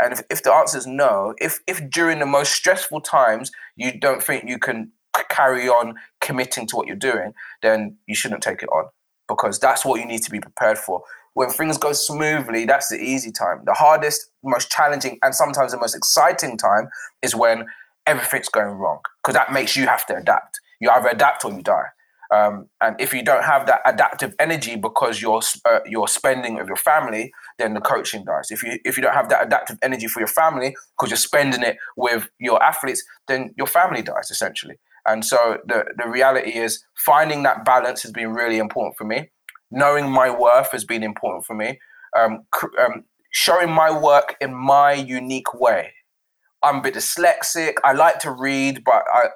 [0.00, 3.98] And if, if the answer is no, if if during the most stressful times you
[3.98, 4.92] don't think you can
[5.28, 8.86] carry on committing to what you're doing, then you shouldn't take it on
[9.28, 11.02] because that's what you need to be prepared for
[11.40, 13.62] when things go smoothly, that's the easy time.
[13.64, 16.90] The hardest, most challenging, and sometimes the most exciting time
[17.22, 17.64] is when
[18.06, 20.60] everything's going wrong because that makes you have to adapt.
[20.80, 21.86] You either adapt or you die.
[22.30, 26.66] Um, and if you don't have that adaptive energy because you're uh, you're spending with
[26.66, 28.50] your family, then the coaching dies.
[28.50, 31.62] If you if you don't have that adaptive energy for your family because you're spending
[31.62, 34.76] it with your athletes, then your family dies essentially.
[35.06, 39.30] And so the the reality is finding that balance has been really important for me
[39.70, 41.78] knowing my worth has been important for me.
[42.16, 42.44] Um,
[42.78, 45.92] um, showing my work in my unique way.
[46.62, 47.74] I'm a bit dyslexic.
[47.84, 49.28] I like to read, but I,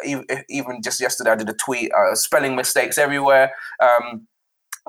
[0.50, 3.52] even just yesterday I did a tweet, uh, spelling mistakes everywhere.
[3.80, 4.26] Um,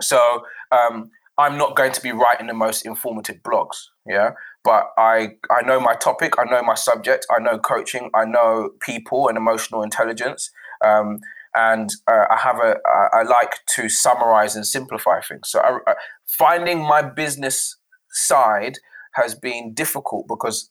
[0.01, 4.31] so um, I'm not going to be writing the most informative blogs, yeah.
[4.63, 8.71] But I I know my topic, I know my subject, I know coaching, I know
[8.81, 10.51] people and emotional intelligence.
[10.84, 11.19] Um,
[11.55, 12.75] and uh, I have a
[13.13, 15.49] I like to summarize and simplify things.
[15.49, 17.77] So I, uh, finding my business
[18.11, 18.77] side
[19.13, 20.69] has been difficult because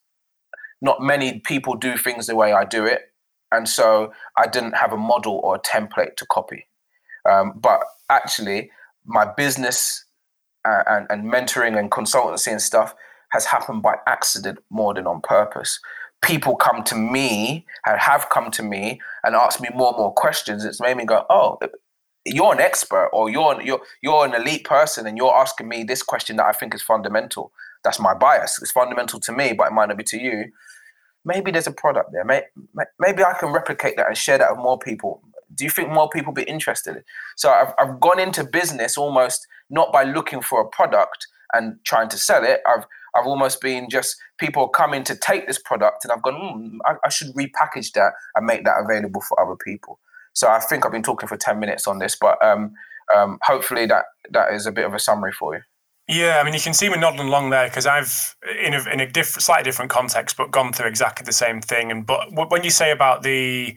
[0.83, 3.01] not many people do things the way I do it,
[3.51, 6.66] and so I didn't have a model or a template to copy.
[7.29, 8.70] Um, but actually,
[9.07, 10.05] my business
[10.66, 12.94] uh, and, and mentoring and consultancy and stuff
[13.33, 15.81] has happened by accident more than on purpose
[16.25, 20.13] people come to me and have come to me and asked me more and more
[20.13, 21.59] questions, it's made me go, oh,
[22.25, 26.03] you're an expert or you're you're you're an elite person and you're asking me this
[26.03, 27.53] question that I think is fundamental.
[27.85, 28.59] That's my bias.
[28.63, 30.47] It's fundamental to me, but it might not be to you.
[31.27, 32.25] Maybe there's a product there.
[32.25, 35.23] Maybe I can replicate that and share that with more people.
[35.55, 37.05] Do you think more people be interested?
[37.37, 42.09] So I've, I've gone into business almost not by looking for a product and trying
[42.09, 42.61] to sell it.
[42.67, 46.79] I've I've almost been just people coming to take this product, and I've gone, mm,
[46.85, 50.00] I, I should repackage that and make that available for other people.
[50.33, 52.72] So I think I've been talking for ten minutes on this, but um,
[53.14, 55.62] um, hopefully that that is a bit of a summary for you.
[56.07, 59.00] Yeah, I mean, you can see me nodding along there because I've, in a, in
[59.00, 61.90] a diff- slightly different context, but gone through exactly the same thing.
[61.90, 63.74] And but when you say about the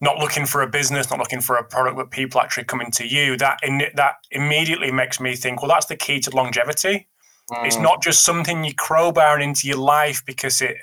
[0.00, 3.06] not looking for a business, not looking for a product, but people actually coming to
[3.06, 7.06] you, that in, that immediately makes me think, well, that's the key to longevity.
[7.50, 7.66] Mm.
[7.66, 10.76] It's not just something you crowbar into your life because it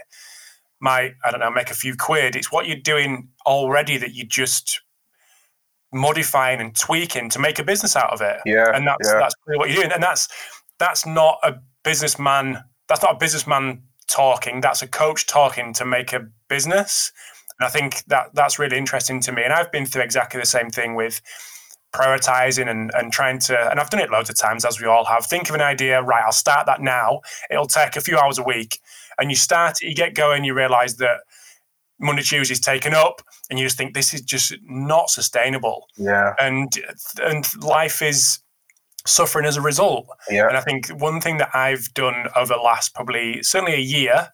[0.79, 2.35] might, I don't know, make a few quid.
[2.35, 4.81] It's what you're doing already that you're just
[5.93, 8.39] modifying and tweaking to make a business out of it.
[8.45, 8.71] Yeah.
[8.73, 9.19] And that's yeah.
[9.19, 9.91] that's really what you're doing.
[9.91, 10.27] And that's
[10.79, 16.13] that's not a businessman, that's not a businessman talking, that's a coach talking to make
[16.13, 17.11] a business.
[17.59, 19.43] And I think that that's really interesting to me.
[19.43, 21.21] And I've been through exactly the same thing with
[21.97, 25.05] prioritizing and, and trying to, and I've done it loads of times, as we all
[25.05, 25.25] have.
[25.25, 26.23] Think of an idea, right?
[26.23, 27.21] I'll start that now.
[27.49, 28.79] It'll take a few hours a week.
[29.17, 31.21] And you start, you get going, you realize that
[31.99, 35.87] Monday, Tuesday is taken up, and you just think this is just not sustainable.
[35.97, 36.33] Yeah.
[36.39, 36.71] And
[37.21, 38.39] and life is
[39.05, 40.05] suffering as a result.
[40.29, 40.47] Yeah.
[40.47, 44.29] And I think one thing that I've done over the last probably certainly a year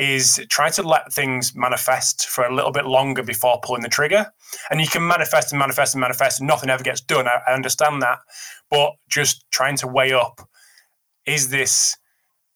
[0.00, 4.32] is try to let things manifest for a little bit longer before pulling the trigger.
[4.70, 7.28] And you can manifest and manifest and manifest, and nothing ever gets done.
[7.28, 8.18] I, I understand that,
[8.70, 10.40] but just trying to weigh up:
[11.26, 11.96] is this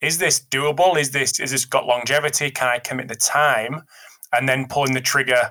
[0.00, 0.98] is this doable?
[0.98, 2.50] Is this is this got longevity?
[2.50, 3.82] Can I commit the time?
[4.36, 5.50] and then pulling the trigger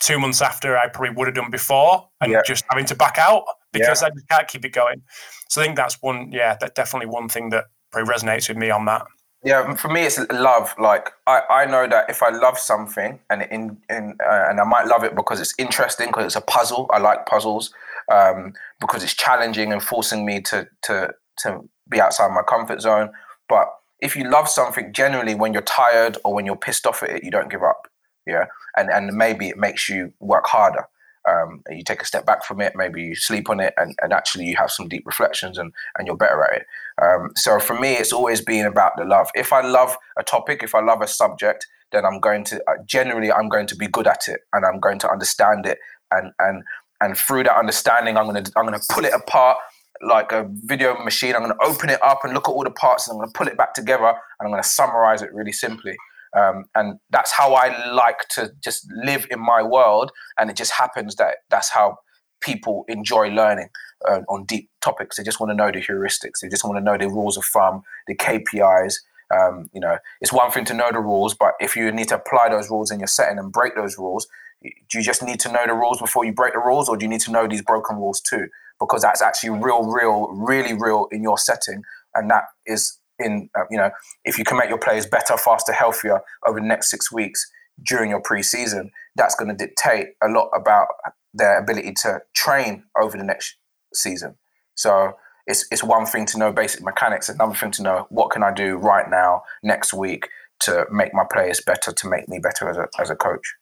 [0.00, 2.40] two months after I probably would have done before, and Yeah.
[2.46, 5.02] just having to back out because I just can't keep it going.
[5.50, 8.70] So I think that's one, yeah, that definitely one thing that probably resonates with me
[8.70, 9.02] on that.
[9.46, 10.74] Yeah, for me, it's love.
[10.76, 14.64] Like I, I know that if I love something, and in, in uh, and I
[14.64, 16.90] might love it because it's interesting, because it's a puzzle.
[16.92, 17.72] I like puzzles
[18.12, 23.12] um, because it's challenging and forcing me to to to be outside my comfort zone.
[23.48, 23.68] But
[24.00, 27.24] if you love something, generally, when you're tired or when you're pissed off at it,
[27.24, 27.86] you don't give up.
[28.26, 30.88] Yeah, and and maybe it makes you work harder.
[31.28, 34.12] Um, you take a step back from it, maybe you sleep on it, and, and
[34.12, 36.66] actually you have some deep reflections, and and you're better at it.
[37.02, 39.28] Um, so for me, it's always been about the love.
[39.34, 42.82] If I love a topic, if I love a subject, then I'm going to uh,
[42.86, 45.78] generally I'm going to be good at it, and I'm going to understand it,
[46.10, 46.62] and and
[47.00, 49.58] and through that understanding, I'm gonna I'm gonna pull it apart
[50.02, 51.34] like a video machine.
[51.34, 53.48] I'm gonna open it up and look at all the parts, and I'm gonna pull
[53.48, 55.96] it back together, and I'm gonna summarize it really simply.
[56.34, 60.72] Um, and that's how I like to just live in my world, and it just
[60.72, 61.98] happens that that's how
[62.40, 63.68] people enjoy learning
[64.08, 65.16] uh, on deep topics.
[65.16, 66.40] They just want to know the heuristics.
[66.42, 68.94] They just want to know the rules of thumb, the KPIs.
[69.34, 72.16] Um, you know, it's one thing to know the rules, but if you need to
[72.16, 74.28] apply those rules in your setting and break those rules,
[74.62, 77.04] do you just need to know the rules before you break the rules, or do
[77.04, 78.48] you need to know these broken rules too?
[78.78, 81.82] Because that's actually real, real, really real in your setting,
[82.14, 83.90] and that is in uh, you know,
[84.24, 87.50] if you can make your players better, faster, healthier over the next six weeks
[87.86, 90.88] during your preseason, that's going to dictate a lot about
[91.34, 93.56] their ability to train over the next
[93.94, 94.36] season.
[94.74, 95.14] So
[95.46, 98.52] it's it's one thing to know basic mechanics, another thing to know what can I
[98.52, 100.28] do right now, next week,
[100.60, 103.54] to make my players better, to make me better as a as a coach.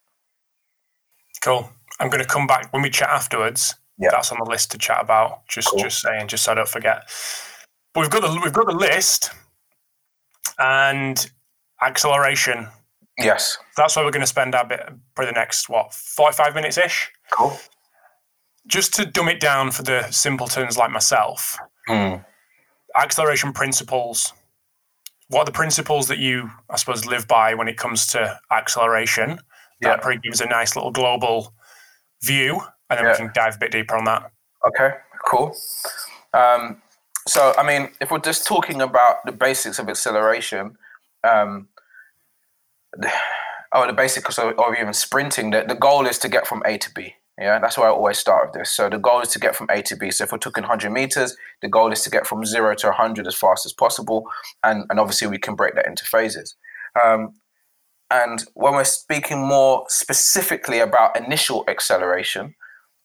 [1.43, 1.69] Cool.
[2.01, 3.75] I'm going to come back when we chat afterwards.
[3.99, 4.09] Yeah.
[4.11, 5.47] That's on the list to chat about.
[5.47, 5.79] Just Cool.
[5.81, 7.05] just saying, just so I don't forget.
[7.93, 9.31] But we've got the we've got the list
[10.59, 11.31] and
[11.83, 12.69] acceleration.
[13.19, 13.59] Yes.
[13.77, 14.81] That's where we're going to spend our bit
[15.15, 17.11] for the next what forty five minutes ish.
[17.33, 17.57] Cool.
[18.67, 21.59] Just to dumb it down for the simpletons like myself.
[21.87, 22.17] Hmm.
[22.97, 24.33] Acceleration principles.
[25.29, 29.39] What are the principles that you, I suppose, live by when it comes to acceleration?
[29.81, 29.91] Yeah.
[29.91, 31.55] That probably gives a nice little global
[32.23, 33.13] view, and then Yeah.
[33.13, 34.31] we can dive a bit deeper on that.
[34.67, 35.57] Okay, cool.
[36.33, 36.81] Um,
[37.27, 40.77] so, I mean, if we're just talking about the basics of acceleration,
[41.23, 41.69] um,
[42.97, 43.11] the,
[43.73, 46.77] oh, the basics of, of even sprinting, the, the goal is to get from A
[46.79, 47.15] to B.
[47.39, 48.71] Yeah, that's why I always start with this.
[48.71, 50.11] So the goal is to get from A to B.
[50.11, 53.27] So if we're talking 100 meters, the goal is to get from zero to 100
[53.27, 54.25] as fast as possible.
[54.63, 56.55] And, and obviously, we can break that into phases.
[57.05, 57.35] Um,
[58.11, 62.55] and when we're speaking more specifically about initial acceleration,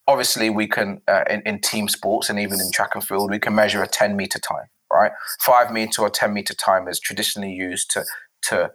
[0.10, 3.39] obviously we can uh, in, in team sports and even in track and field we
[3.39, 5.12] can measure a 10 meter time right?
[5.41, 8.06] 5 meter or 10 meter time is traditionally used to
[8.41, 8.72] to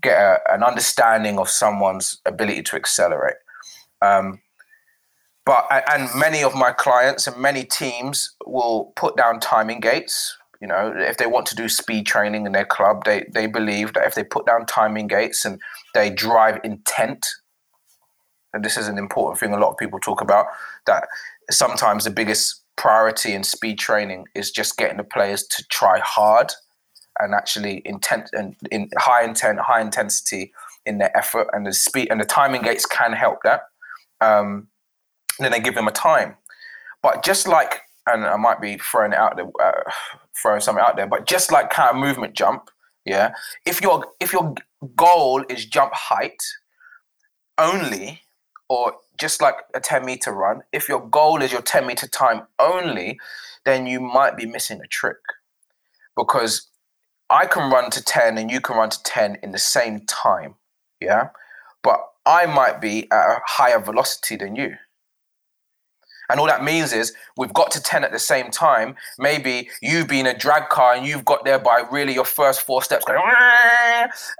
[0.00, 3.36] get a, an understanding of someone's ability to accelerate.
[4.00, 4.40] Um,
[5.44, 10.36] but and many of my clients and many teams will put down timing gates.
[10.60, 13.92] You know if they want to do speed training in their club they they believe
[13.94, 15.60] that if they put down timing gates and
[15.94, 17.24] they drive intent
[18.52, 20.46] and this is an important thing a lot of people talk about
[20.88, 21.08] that
[21.50, 26.52] sometimes the biggest priority in speed training is just getting the players to try hard
[27.20, 30.52] and actually intent and in high intent high intensity
[30.84, 31.48] in their effort.
[31.52, 33.62] And the speed and the timing gates can help that.
[34.20, 34.68] Um,
[35.38, 36.36] then they give them a time.
[37.02, 39.90] But just like and i might be throwing it out there uh,
[40.40, 42.70] throwing something out there but just like countermovement jump
[43.04, 43.32] yeah
[43.66, 44.54] if your if your
[44.96, 46.42] goal is jump height
[47.58, 48.22] only
[48.68, 52.42] or just like a 10 meter run, if your goal is your 10 meter time
[52.58, 53.18] only,
[53.64, 55.18] then you might be missing a trick.
[56.16, 56.68] Because
[57.30, 60.54] I can run to 10 and you can run to 10 in the same time.
[61.00, 61.28] Yeah.
[61.82, 64.76] But I might be at a higher velocity than you.
[66.30, 68.96] And all that means is we've got to 10 at the same time.
[69.18, 72.82] Maybe you've been a drag car and you've got there by really your first four
[72.82, 73.18] steps going,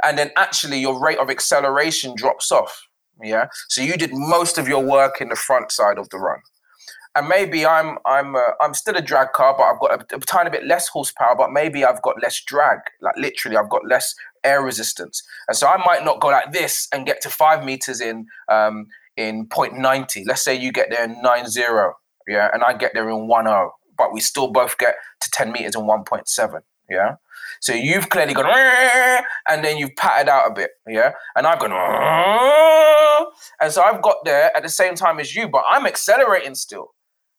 [0.02, 2.87] and then actually your rate of acceleration drops off.
[3.22, 3.46] Yeah.
[3.68, 6.38] So you did most of your work in the front side of the run.
[7.14, 10.20] And maybe I'm I'm uh, I'm still a drag car, but I've got a, a
[10.20, 11.34] tiny bit less horsepower.
[11.36, 12.78] But maybe I've got less drag.
[13.00, 14.14] Like literally, I've got less
[14.44, 18.00] air resistance, and so I might not go like this and get to five meters
[18.00, 18.86] in um,
[19.18, 20.24] in 0.90.
[20.26, 21.60] Let's say you get there in 90,
[22.28, 23.44] yeah, and I get there in 10,
[23.98, 27.16] but we still both get to 10 meters in 1.7, yeah.
[27.60, 28.46] So you've clearly gone,
[29.48, 31.72] and then you've patted out a bit, yeah, and I've gone,
[33.60, 36.94] and so I've got there at the same time as you, but I'm accelerating still.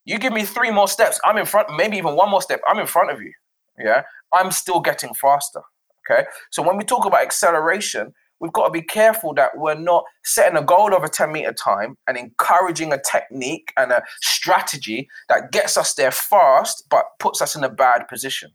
[0.05, 2.79] You give me three more steps, I'm in front, maybe even one more step, I'm
[2.79, 3.33] in front of you,
[3.77, 4.03] yeah.
[4.33, 5.61] I'm still getting faster,
[6.09, 6.25] okay.
[6.51, 10.57] So when we talk about acceleration, we've got to be careful that we're not setting
[10.57, 15.51] a goal of a 10 meter time and encouraging a technique and a strategy that
[15.51, 18.49] gets us there fast but puts us in a bad position.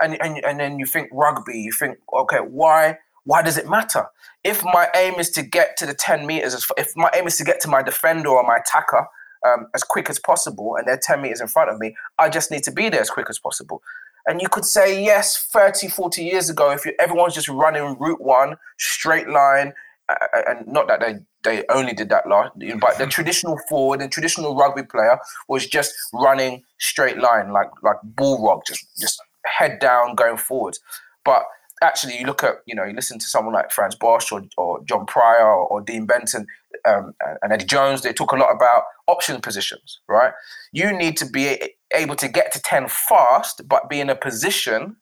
[0.00, 4.06] And, and, and then you think rugby, you think, okay, why why does it matter?
[4.42, 7.44] If my aim is to get to the 10 meters, if my aim is to
[7.44, 9.06] get to my defender or my attacker
[9.46, 12.50] um, as quick as possible and they're 10 meters in front of me, I just
[12.50, 13.82] need to be there as quick as possible.
[14.26, 18.20] And you could say, yes, 30, 40 years ago, if you, everyone's just running route
[18.20, 19.72] one, straight line,
[20.08, 20.14] uh,
[20.48, 24.56] and not that they, they only did that last, but the traditional forward, the traditional
[24.56, 30.36] rugby player was just running straight line, like like bullrog, just just head down, going
[30.36, 30.78] forward.
[31.24, 31.44] But
[31.82, 34.82] actually, you look at, you know, you listen to someone like Franz Bosch or, or
[34.84, 36.46] John Pryor or, or Dean Benton
[36.86, 40.32] um, and Eddie Jones, they talk a lot about option positions, right?
[40.72, 41.58] You need to be
[41.94, 44.96] able to get to 10 fast, but be in a position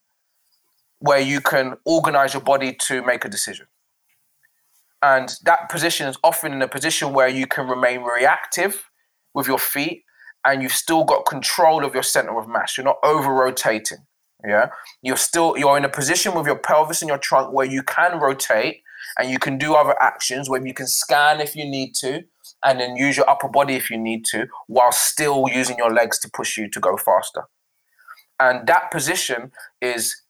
[1.00, 3.66] where you can organize your body to make a decision.
[5.00, 8.90] And that position is often in a position where you can remain reactive
[9.32, 10.04] with your feet
[10.44, 12.76] and you've still got control of your center of mass.
[12.76, 13.98] You're not over rotating.
[14.46, 14.70] Yeah.
[15.02, 18.20] You're still you're in a position with your pelvis and your trunk where you can
[18.20, 18.82] rotate
[19.18, 22.22] and you can do other actions where you can scan if you need to
[22.64, 26.18] and then use your upper body if you need to while still using your legs
[26.20, 27.44] to push you to go faster.
[28.40, 30.22] And that position is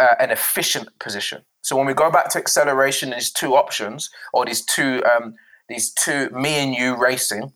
[0.00, 1.42] uh, an efficient position.
[1.62, 5.34] So when we go back to acceleration, these two options or these two um,
[5.68, 7.52] these two me and you racing,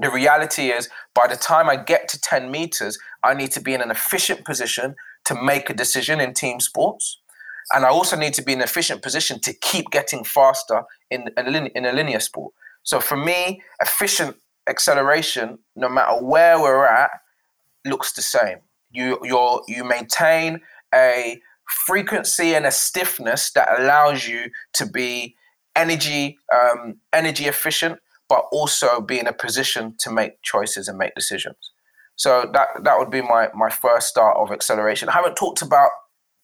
[0.00, 3.74] the reality is by the time I get to 10 meters, I need to be
[3.74, 4.94] in an efficient position
[5.26, 7.18] to make a decision in team sports.
[7.72, 11.28] And I also need to be in an efficient position to keep getting faster in
[11.36, 12.52] a, in a linear sport.
[12.82, 14.36] So for me, efficient
[14.68, 17.10] acceleration, no matter where we're at,
[17.84, 18.58] looks the same.
[18.90, 20.60] You you you maintain
[20.94, 21.40] a
[21.86, 25.36] frequency and a stiffness that allows you to be
[25.74, 27.98] energy um, energy efficient,
[28.28, 31.71] but also be in a position to make choices and make decisions.
[32.22, 35.08] So that that would be my my first start of acceleration.
[35.08, 35.90] I haven't talked about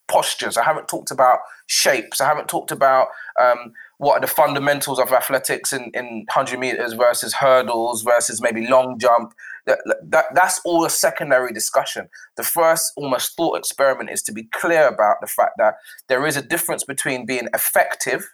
[0.08, 0.56] postures.
[0.56, 2.20] I haven't talked about shapes.
[2.20, 3.06] I haven't talked about
[3.40, 8.66] um, what are the fundamentals of athletics in, in 100 meters versus hurdles versus maybe
[8.66, 9.34] long jump.
[9.66, 12.08] That, that, that's all a secondary discussion.
[12.36, 15.74] The first almost thought experiment is to be clear about the fact that
[16.08, 18.28] there is a difference between being effective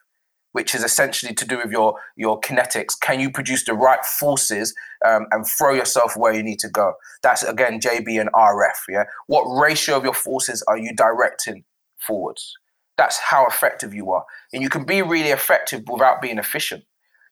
[0.54, 2.98] which is essentially to do with your your kinetics.
[3.00, 4.72] Can you produce the right forces
[5.04, 6.94] um, and throw yourself where you need to go?
[7.22, 8.78] That's again JB and RF.
[8.88, 11.64] Yeah, what ratio of your forces are you directing
[11.98, 12.54] forwards?
[12.96, 16.84] That's how effective you are, and you can be really effective without being efficient.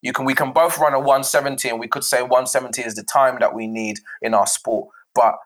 [0.03, 3.05] You can we can both run a 170, and we could say 170 is the
[3.05, 5.37] time that we need in our sport, but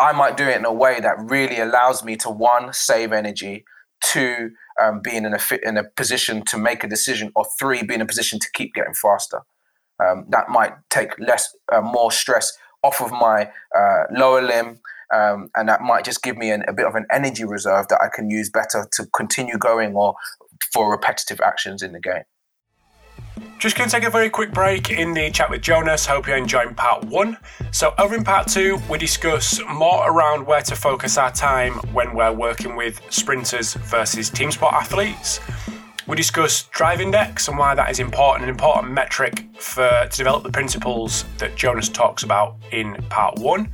[0.00, 3.64] I might do it in a way that really allows me to one save energy,
[4.02, 4.50] two
[4.82, 8.00] um, being in a fit, in a position to make a decision, or three, being
[8.00, 9.40] in a position to keep getting faster.
[10.04, 14.80] Um, that might take less, uh, more stress off of my uh, lower limb,
[15.14, 18.00] um, and that might just give me an, a bit of an energy reserve that
[18.00, 20.14] I can use better to continue going or
[20.72, 22.24] for repetitive actions in the game.
[23.58, 26.04] Just going to take a very quick break in the chat with Jonas.
[26.04, 27.38] Hope you're enjoying part one.
[27.72, 32.14] So, over in part two, we discuss more around where to focus our time when
[32.14, 35.40] we're working with sprinters versus team sport athletes.
[36.06, 40.44] We discuss drive index and why that is important, an important metric for to develop
[40.44, 43.72] the principles that Jonas talks about in part one.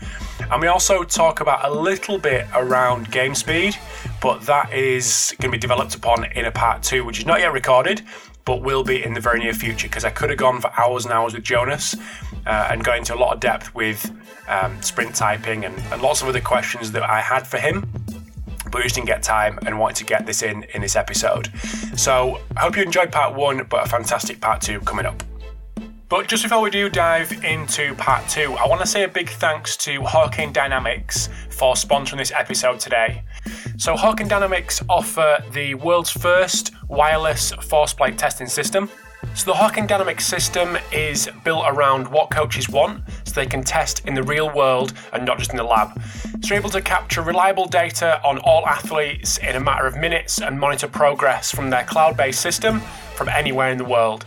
[0.50, 3.76] And we also talk about a little bit around game speed,
[4.22, 7.40] but that is going to be developed upon in a part two, which is not
[7.40, 8.02] yet recorded
[8.45, 11.05] but will be in the very near future because I could have gone for hours
[11.05, 11.95] and hours with Jonas
[12.47, 14.11] uh, and got into a lot of depth with
[14.49, 17.90] um, sprint typing and, and lots of other questions that I had for him
[18.72, 21.51] but we just didn't get time and wanted to get this in in this episode.
[21.95, 25.22] So, I hope you enjoyed part one, but a fantastic part two coming up.
[26.12, 29.30] But just before we do dive into part two, I want to say a big
[29.30, 33.22] thanks to Hawkin Dynamics for sponsoring this episode today.
[33.78, 38.90] So, Hawkin Dynamics offer the world's first wireless force plate testing system.
[39.34, 44.06] So, the Hawkin Dynamics system is built around what coaches want so they can test
[44.06, 45.98] in the real world and not just in the lab.
[46.42, 50.42] So, you're able to capture reliable data on all athletes in a matter of minutes
[50.42, 52.82] and monitor progress from their cloud based system
[53.14, 54.26] from anywhere in the world.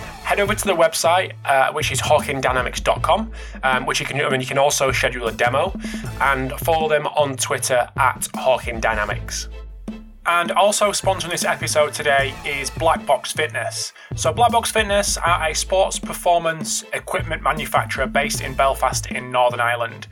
[0.31, 3.29] head over to the website, uh, which is hawkindynamics.com,
[3.63, 5.77] um, which you can, I mean, you can also schedule a demo
[6.21, 9.49] and follow them on Twitter at hawkindynamics.
[10.25, 13.91] And also sponsoring this episode today is Black Box Fitness.
[14.15, 19.59] So, Black Box Fitness are a sports performance equipment manufacturer based in Belfast in Northern
[19.59, 20.07] Ireland.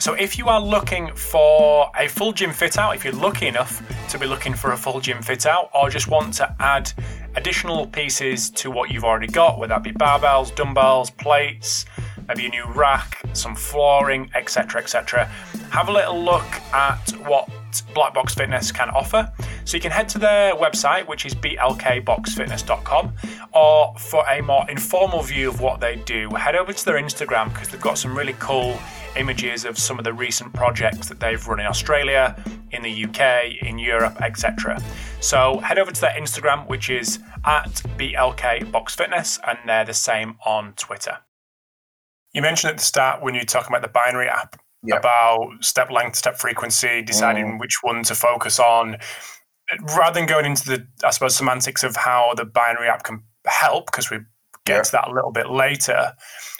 [0.00, 3.82] So, if you are looking for a full gym fit out, if you're lucky enough
[4.10, 6.92] to be looking for a full gym fit out, or just want to add
[7.36, 11.84] additional pieces to what you've already got, whether that be barbells, dumbbells, plates,
[12.28, 15.26] maybe a new rack, some flooring, etc., etc.,
[15.70, 17.48] have a little look at what
[17.94, 19.32] Black Box Fitness can offer.
[19.64, 23.12] So you can head to their website, which is blkboxfitness.com,
[23.52, 27.52] or for a more informal view of what they do, head over to their Instagram
[27.52, 28.78] because they've got some really cool
[29.16, 32.36] images of some of the recent projects that they've run in Australia,
[32.72, 34.82] in the UK, in Europe, etc.
[35.20, 40.72] So head over to their Instagram, which is at blkboxfitness, and they're the same on
[40.74, 41.18] Twitter.
[42.32, 44.96] You mentioned at the start when you were talking about the binary app yeah.
[44.96, 47.60] about step length, step frequency, deciding mm.
[47.60, 48.96] which one to focus on.
[49.96, 53.86] Rather than going into the, I suppose, semantics of how the binary app can help,
[53.86, 54.18] because we
[54.64, 54.82] get yeah.
[54.82, 56.12] to that a little bit later.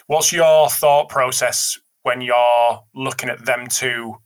[0.06, 4.16] What's your thought process when you're looking at them two?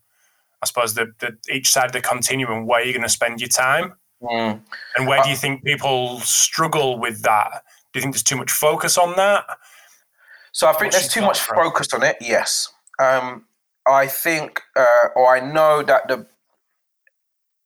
[0.61, 3.49] I suppose the, the each side of the continuum where you're going to spend your
[3.49, 4.59] time, mm.
[4.97, 7.63] and where do you think people struggle with that?
[7.93, 9.45] Do you think there's too much focus on that?
[10.51, 12.17] So I think What's there's too much focus on it.
[12.19, 13.45] Yes, um,
[13.87, 16.27] I think, uh, or I know that the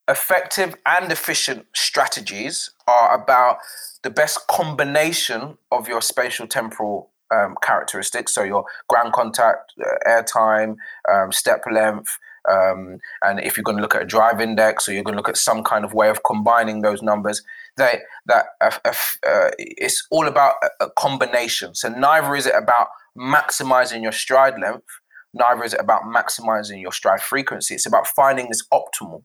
[0.09, 3.59] effective and efficient strategies are about
[4.03, 8.33] the best combination of your spatial temporal um, characteristics.
[8.33, 10.75] So your ground contact, uh, air time,
[11.11, 12.17] um, step length,
[12.49, 15.19] um, and if you're going to look at a drive index or you're going to
[15.19, 17.43] look at some kind of way of combining those numbers,
[17.77, 21.75] they, that uh, uh, it's all about a, a combination.
[21.75, 22.87] So neither is it about
[23.17, 24.87] maximizing your stride length,
[25.33, 27.75] neither is it about maximizing your stride frequency.
[27.75, 29.23] It's about finding this optimal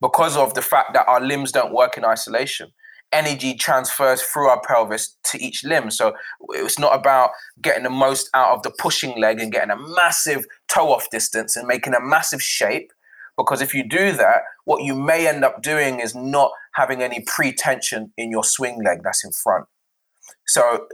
[0.00, 2.72] because of the fact that our limbs don't work in isolation.
[3.12, 5.90] Energy transfers through our pelvis to each limb.
[5.90, 6.14] So
[6.50, 7.30] it's not about
[7.62, 11.56] getting the most out of the pushing leg and getting a massive toe off distance
[11.56, 12.92] and making a massive shape.
[13.36, 17.20] Because if you do that, what you may end up doing is not having any
[17.26, 19.66] pre-tension in your swing leg that's in front.
[20.46, 20.86] So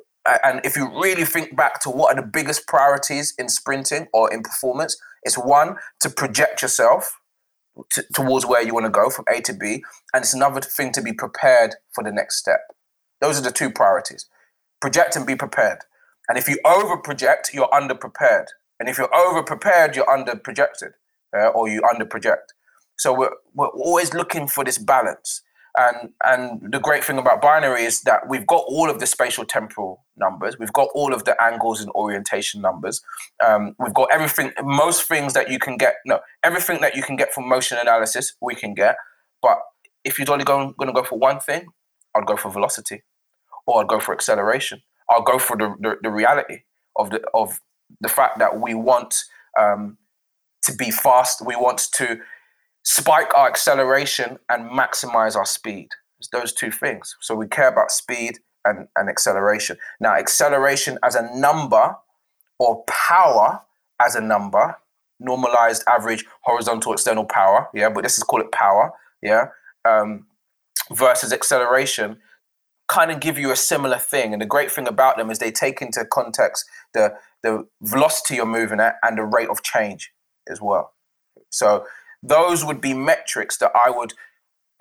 [0.44, 4.32] and if you really think back to what are the biggest priorities in sprinting or
[4.32, 7.18] in performance, it's one to project yourself
[7.90, 10.92] t- towards where you want to go from A to B, and it's another thing
[10.92, 12.60] to be prepared for the next step.
[13.20, 14.26] Those are the two priorities:
[14.80, 15.78] project and be prepared.
[16.28, 18.48] And if you over project, you're under prepared.
[18.78, 20.92] And if you're over prepared, you're under projected,
[21.36, 22.54] uh, or you under project.
[22.98, 25.42] So we're we're always looking for this balance.
[25.76, 29.46] And and the great thing about binary is that we've got all of the spatial
[29.46, 33.00] temporal numbers, we've got all of the angles and orientation numbers,
[33.44, 35.94] um, we've got everything, most things that you can get.
[36.04, 38.96] No, everything that you can get from motion analysis, we can get.
[39.40, 39.58] But
[40.04, 41.66] if you're only going, going to go for one thing,
[42.14, 43.02] I'd go for velocity,
[43.66, 44.82] or I'd go for acceleration.
[45.08, 46.60] I'll go for the, the, the reality
[46.96, 47.60] of the of
[48.00, 49.14] the fact that we want
[49.58, 49.98] um,
[50.64, 51.44] to be fast.
[51.44, 52.20] We want to
[52.84, 55.88] spike our acceleration and maximize our speed.
[56.18, 57.16] It's those two things.
[57.20, 59.76] So we care about speed and, and acceleration.
[60.00, 61.96] Now, acceleration as a number
[62.58, 63.62] or power
[64.00, 64.76] as a number,
[65.18, 69.46] normalized average horizontal external power, yeah, but this is call it power, yeah,
[69.84, 70.26] um,
[70.92, 72.18] versus acceleration
[72.88, 74.32] kind of give you a similar thing.
[74.32, 78.46] And the great thing about them is they take into context the the velocity you're
[78.46, 80.12] moving at and the rate of change
[80.48, 80.92] as well.
[81.50, 81.86] So
[82.22, 84.14] those would be metrics that I would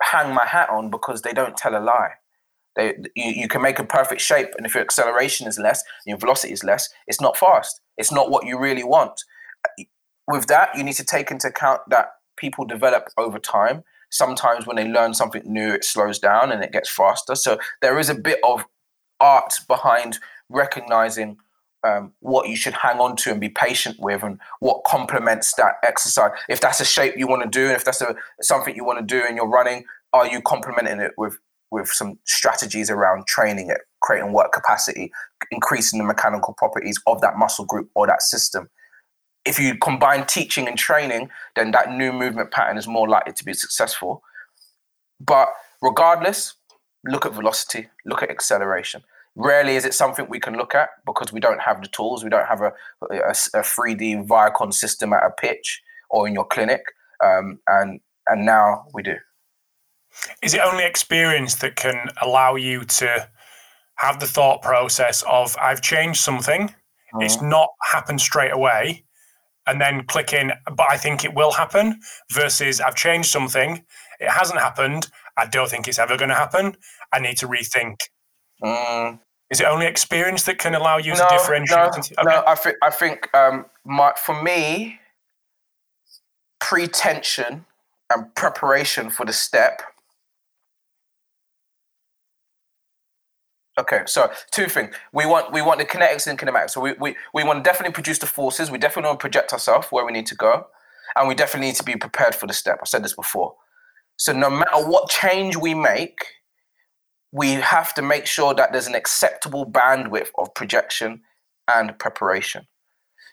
[0.02, 2.12] hang my hat on because they don't tell a lie.
[2.76, 6.16] They, you, you can make a perfect shape, and if your acceleration is less, your
[6.16, 7.80] velocity is less, it's not fast.
[7.98, 9.20] It's not what you really want.
[10.26, 13.84] With that, you need to take into account that people develop over time.
[14.10, 17.34] Sometimes when they learn something new, it slows down and it gets faster.
[17.34, 18.64] So there is a bit of
[19.20, 20.18] art behind
[20.48, 21.38] recognizing
[21.84, 25.74] um, what you should hang on to and be patient with and what complements that
[25.82, 26.30] exercise.
[26.48, 29.00] If that's a shape you want to do, and if that's a, something you want
[29.00, 31.38] to do and you're running, are you complementing it with
[31.70, 35.10] with some strategies around training it, creating work capacity,
[35.50, 38.68] increasing the mechanical properties of that muscle group or that system?
[39.44, 43.44] If you combine teaching and training, then that new movement pattern is more likely to
[43.44, 44.22] be successful.
[45.18, 45.48] But
[45.80, 46.54] regardless,
[47.04, 49.02] look at velocity, look at acceleration.
[49.34, 52.22] Rarely is it something we can look at because we don't have the tools.
[52.22, 52.72] We don't have a,
[53.10, 55.80] a, a 3D Vicon system at a pitch
[56.10, 56.82] or in your clinic.
[57.24, 59.16] Um, and and now we do.
[60.42, 63.28] Is it only experience that can allow you to
[63.96, 66.68] have the thought process of I've changed something,
[67.14, 67.24] mm.
[67.24, 69.04] it's not happened straight away,
[69.66, 72.00] and then click in, but I think it will happen,
[72.32, 73.84] versus I've changed something,
[74.20, 76.76] it hasn't happened, I don't think it's ever going to happen,
[77.12, 77.96] I need to rethink.
[78.62, 79.18] Mm.
[79.50, 81.76] Is it only experience that can allow you no, to differentiate?
[81.78, 82.14] No, okay.
[82.24, 84.98] no I think I think um, my, for me,
[86.60, 87.66] pre-tension
[88.10, 89.82] and preparation for the step
[93.78, 94.94] Okay, so two things.
[95.12, 96.70] We want we want the kinetics and kinematics.
[96.70, 98.70] So we, we, we want to definitely produce the forces.
[98.70, 100.66] We definitely want to project ourselves where we need to go.
[101.16, 102.78] And we definitely need to be prepared for the step.
[102.82, 103.54] I said this before.
[104.16, 106.18] So no matter what change we make,
[107.32, 111.22] we have to make sure that there's an acceptable bandwidth of projection
[111.66, 112.66] and preparation.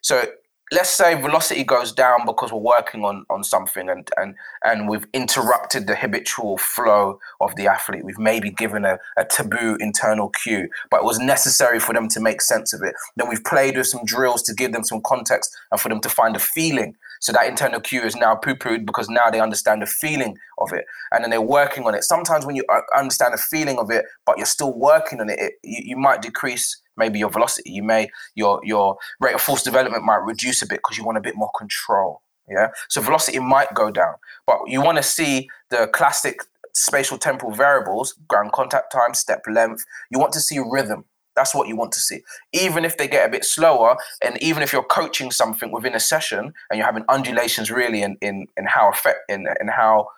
[0.02, 0.26] So
[0.72, 5.06] let's say velocity goes down because we're working on on something and and and we've
[5.14, 10.70] interrupted the habitual flow of the athlete we've maybe given a, a taboo internal cue
[10.92, 13.88] but it was necessary for them to make sense of it then we've played with
[13.88, 17.32] some drills to give them some context and for them to find a feeling so
[17.32, 21.24] that internal cue is now poo-pooed because now they understand the feeling of it and
[21.24, 24.38] then they're working on it sometimes when you uh, understand the feeling of it but
[24.38, 27.72] you're still working on it, it you, you might decrease maybe your velocity.
[27.72, 31.18] You may your your rate of force development might reduce a bit because you want
[31.18, 32.22] a bit more control.
[32.48, 32.68] Yeah.
[32.90, 34.16] So velocity might go down,
[34.46, 36.42] but you want to see the classic
[36.74, 39.84] spatial temporal variables, ground contact time, step length.
[40.12, 41.06] You want to see rhythm.
[41.40, 42.20] That's what you want to see.
[42.52, 46.00] Even if they get a bit slower, and even if you're coaching something within a
[46.00, 50.10] session and you're having undulations really in in, in how effect in, in how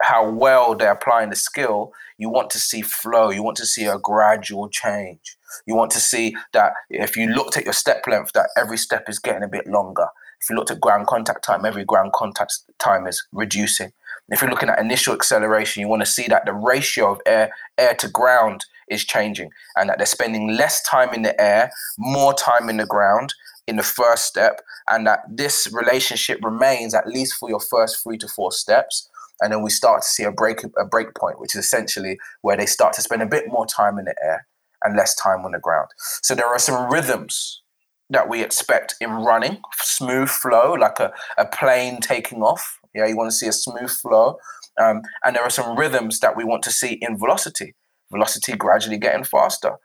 [0.00, 3.30] how well they're applying the skill, you want to see flow.
[3.30, 5.36] You want to see a gradual change.
[5.66, 9.08] You want to see that if you looked at your step length, that every step
[9.08, 10.06] is getting a bit longer.
[10.40, 13.90] If you looked at ground contact time, every ground contact time is reducing.
[14.30, 17.50] If you're looking at initial acceleration, you want to see that the ratio of air
[17.78, 22.34] air to ground is changing and that they're spending less time in the air, more
[22.34, 23.34] time in the ground
[23.66, 28.16] in the first step, and that this relationship remains at least for your first three
[28.16, 29.08] to four steps
[29.40, 32.56] and then we start to see a break a break point, which is essentially where
[32.56, 34.46] they start to spend a bit more time in the air
[34.84, 35.88] and less time on the ground.
[36.22, 37.62] So there are some rhythms
[38.10, 42.78] that we expect in running, smooth flow, like a, a plane taking off.
[42.94, 44.38] Yeah, you want to see a smooth flow.
[44.80, 47.74] Um, and there are some rhythms that we want to see in velocity,
[48.10, 49.76] velocity gradually getting faster.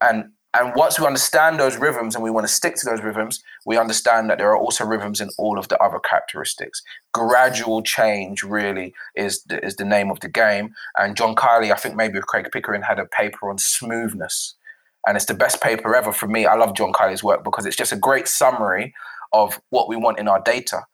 [0.00, 3.42] And and once we understand those rhythms and we want to stick to those rhythms,
[3.66, 6.82] we understand that there are also rhythms in all of the other characteristics.
[7.12, 10.74] Gradual change really is the, is the name of the game.
[10.96, 14.54] And John Kiely, I think maybe Craig Pickering, had a paper on smoothness.
[15.06, 16.46] And it's the best paper ever for me.
[16.46, 18.94] I love John Kiely's work because it's just a great summary
[19.34, 20.84] of what we want in our data.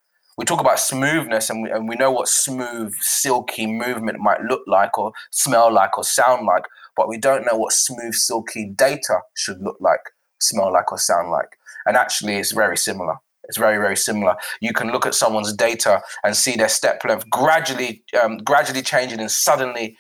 [0.42, 4.62] We talk about smoothness and we, and we know what smooth, silky movement might look
[4.66, 6.64] like or smell like or sound like
[6.96, 11.30] but we don't know what smooth, silky data should look like, smell like, or sound
[11.30, 11.58] like.
[11.86, 13.16] And actually, it's very similar.
[13.44, 14.36] It's very, very similar.
[14.60, 19.20] You can look at someone's data and see their step length gradually, um, gradually changing,
[19.20, 19.96] and suddenly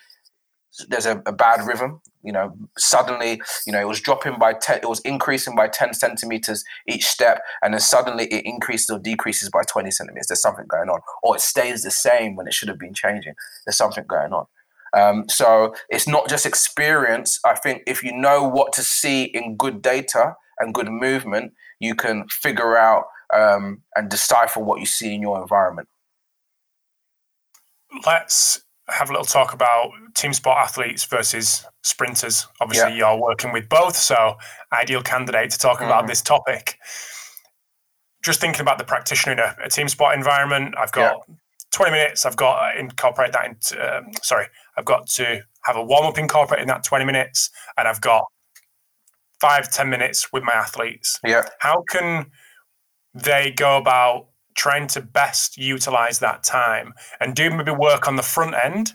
[0.88, 2.00] there's a, a, bad rhythm.
[2.22, 5.92] You know, suddenly, you know, it was dropping by ten, it was increasing by ten
[5.94, 10.28] centimeters each step, and then suddenly it increases or decreases by twenty centimeters.
[10.28, 13.34] There's something going on, or it stays the same when it should have been changing.
[13.66, 14.46] There's something going on.
[14.94, 17.40] Um, so it's not just experience.
[17.44, 21.94] I think if you know what to see in good data and good movement, you
[21.94, 23.04] can figure out
[23.34, 25.88] um, and decipher what you see in your environment.
[28.06, 32.46] Let's have a little talk about team sport athletes versus sprinters.
[32.60, 33.12] Obviously, yeah.
[33.12, 34.36] you're working with both, so
[34.72, 35.86] ideal candidate to talk mm.
[35.86, 36.78] about this topic.
[38.22, 41.34] Just thinking about the practitioner in a, a team sport environment, I've got yeah.
[41.72, 42.26] 20 minutes.
[42.26, 46.18] I've got to incorporate that into, um, sorry, I've got to have a warm up
[46.18, 48.24] incorporated in that 20 minutes, and I've got
[49.40, 51.18] five, 10 minutes with my athletes.
[51.26, 51.42] Yeah.
[51.58, 52.26] How can
[53.14, 58.22] they go about trying to best utilize that time and do maybe work on the
[58.22, 58.92] front end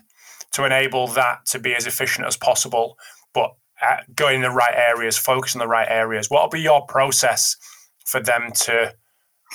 [0.52, 2.96] to enable that to be as efficient as possible,
[3.34, 6.28] but uh, going in the right areas, focus on the right areas?
[6.30, 7.56] What will be your process
[8.04, 8.94] for them to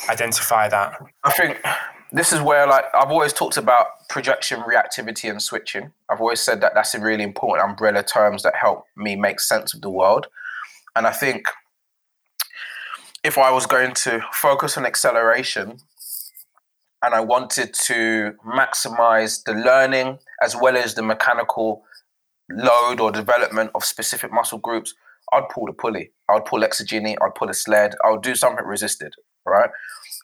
[0.10, 0.98] identify that?
[1.24, 1.62] I think
[2.12, 5.92] this is where like I've always talked about projection, reactivity, and switching.
[6.10, 9.74] I've always said that that's a really important umbrella terms that help me make sense
[9.74, 10.28] of the world.
[10.96, 11.48] And I think
[13.24, 15.80] if I was going to focus on acceleration
[17.04, 21.84] and I wanted to maximize the learning as well as the mechanical
[22.50, 24.94] load or development of specific muscle groups,
[25.34, 26.12] I'd pull the pulley.
[26.30, 29.14] I'd pull Exer-Genie, I'd pull a sled, I would do something resisted,
[29.46, 29.70] right?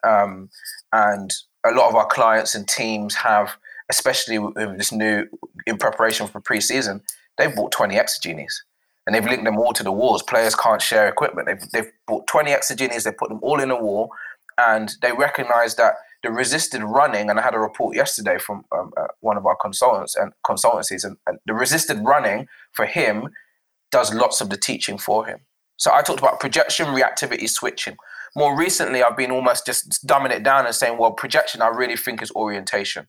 [0.04, 0.50] Um,
[0.94, 1.34] and
[1.66, 3.58] a lot of our clients and teams have,
[3.90, 5.26] especially with this new
[5.68, 7.02] in preparation for preseason,
[7.38, 8.64] they've bought 20 Exer-Genies.
[9.06, 10.22] and they've linked them all to the walls.
[10.22, 11.48] Players can't share equipment.
[11.48, 14.12] They've, they've bought 20 Exer-Genies, they put them all in a wall,
[14.58, 18.92] and they recognize that the resisted running, and I had a report yesterday from um,
[18.98, 23.30] uh, one of our consultants and consultancies, and, and the resisted running for him
[23.92, 25.40] does lots of the teaching for him.
[25.78, 27.96] So I talked about projection, reactivity, switching.
[28.36, 31.96] More recently, I've been almost just dumbing it down and saying, well, projection, I really
[31.96, 33.08] think is orientation.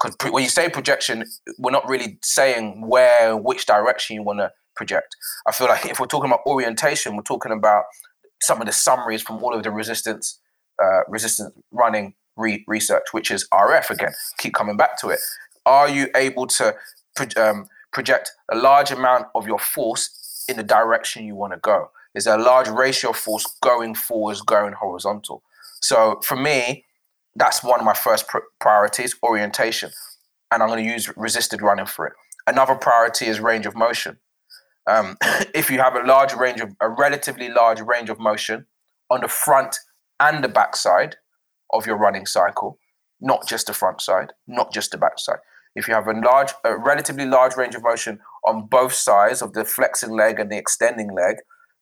[0.00, 1.24] Because when you say projection,
[1.58, 5.16] we're not really saying where, which direction you want to project.
[5.46, 7.84] I feel like if we're talking about orientation, we're talking about
[8.40, 10.38] some of the summaries from all of the resistance,
[10.82, 14.12] uh, resistance running re- research, which is RF again.
[14.38, 15.20] Keep coming back to it.
[15.66, 16.74] Are you able to
[17.14, 21.58] pro- um, project a large amount of your force in the direction you want to
[21.58, 21.90] go?
[22.14, 25.42] Is there a large ratio of force going forwards, going horizontal?
[25.80, 26.84] So for me,
[27.34, 29.90] that's one of my first pr- priorities orientation.
[30.50, 32.12] And I'm going to use resisted running for it.
[32.46, 34.18] Another priority is range of motion.
[34.86, 35.16] Um,
[35.54, 38.66] if you have a large range of a relatively large range of motion
[39.10, 39.78] on the front
[40.20, 41.16] and the back side
[41.72, 42.78] of your running cycle,
[43.20, 45.38] not just the front side, not just the back side.
[45.74, 49.54] If you have a large, a relatively large range of motion on both sides of
[49.54, 51.36] the flexing leg and the extending leg,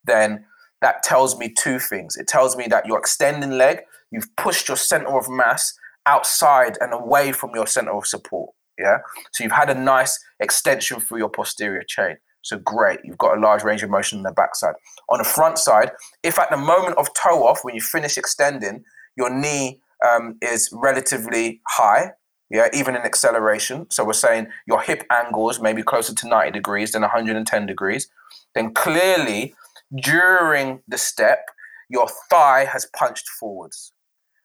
[0.04, 0.44] then
[0.80, 2.16] that tells me two things.
[2.16, 3.80] It tells me that your extending leg,
[4.10, 5.74] you've pushed your center of mass
[6.06, 8.50] outside and away from your center of support.
[8.78, 8.98] Yeah.
[9.32, 12.16] So you've had a nice extension through your posterior chain.
[12.42, 14.74] So great, you've got a large range of motion on the backside.
[15.10, 15.90] On the front side,
[16.22, 18.82] if at the moment of toe off, when you finish extending,
[19.20, 22.12] your knee um, is relatively high,
[22.50, 23.86] yeah, even in acceleration.
[23.90, 28.08] So we're saying your hip angles maybe closer to 90 degrees than 110 degrees.
[28.54, 29.54] Then clearly
[29.94, 31.50] during the step,
[31.88, 33.92] your thigh has punched forwards.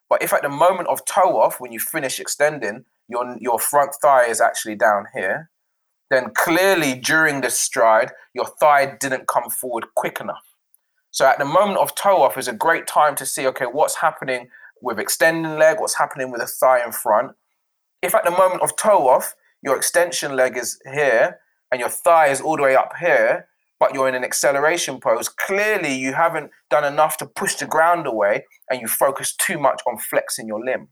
[0.09, 3.95] But if at the moment of toe off, when you finish extending, your, your front
[4.01, 5.49] thigh is actually down here,
[6.11, 10.45] then clearly during the stride, your thigh didn't come forward quick enough.
[11.15, 13.95] So at the moment of toe off is a great time to see, okay, what's
[13.95, 14.49] happening
[14.82, 17.32] with extending leg, what's happening with the thigh in front.
[18.01, 21.39] If at the moment of toe off, your extension leg is here
[21.71, 23.47] and your thigh is all the way up here,
[23.80, 28.07] but you're in an acceleration pose, clearly you haven't done enough to push the ground
[28.07, 30.89] away and you focus too much on flexing your limb.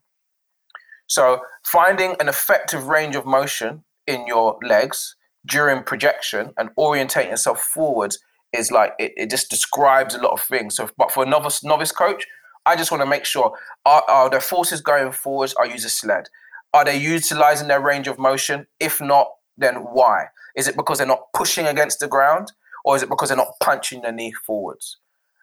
[1.07, 5.15] So, finding an effective range of motion in your legs
[5.45, 8.19] during projection and orientating yourself forwards
[8.53, 10.75] is like it, it just describes a lot of things.
[10.75, 12.25] So, but for a novice novice coach,
[12.65, 15.53] I just want to make sure are, are their forces going forwards?
[15.55, 16.29] are use a sled.
[16.73, 18.67] Are they utilizing their range of motion?
[18.79, 20.27] If not, then why?
[20.55, 22.51] Is it because they're not pushing against the ground?
[22.83, 24.97] or is it because they're not punching their knee forwards?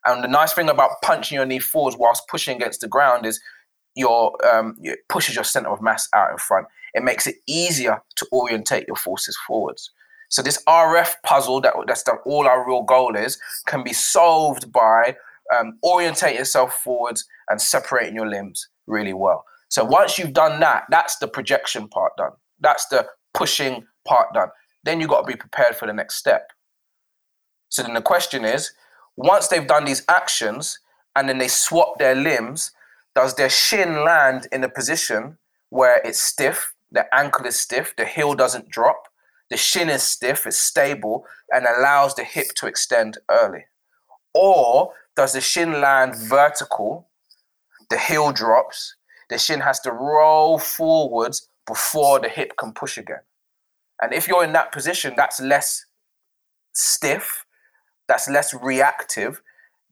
[0.07, 3.41] And the nice thing about punching your knee forwards whilst pushing against the ground is
[3.95, 6.67] your um, it pushes your center of mass out in front.
[6.95, 9.91] It makes it easier to orientate your forces forwards.
[10.29, 14.73] So this RF puzzle that that's the, all our real goal is can be solved
[14.73, 15.17] by
[15.59, 19.45] um, orientating yourself forwards and separating your limbs really well.
[19.69, 22.33] So once you've done that, that's the projection part done.
[22.61, 24.49] That's the pushing part done.
[24.85, 26.51] Then you've got to be prepared for the next step.
[27.69, 28.73] So then the question is
[29.17, 30.79] once they've done these actions
[31.15, 32.73] and then they swap their limbs,
[33.15, 35.39] does their shin land in a position
[35.69, 39.09] where it's stiff, the ankle is stiff, the heel doesn't drop,
[39.51, 43.67] the shin is stiff, it's stable, and allows the hip to extend early?
[44.35, 47.07] Or does the shin land vertical,
[47.91, 48.95] the heel drops,
[49.29, 53.21] the shin has to roll forwards before the hip can push again?
[54.01, 55.85] And if you're in that position, that's less
[56.73, 57.45] stiff,
[58.09, 59.43] that's less reactive?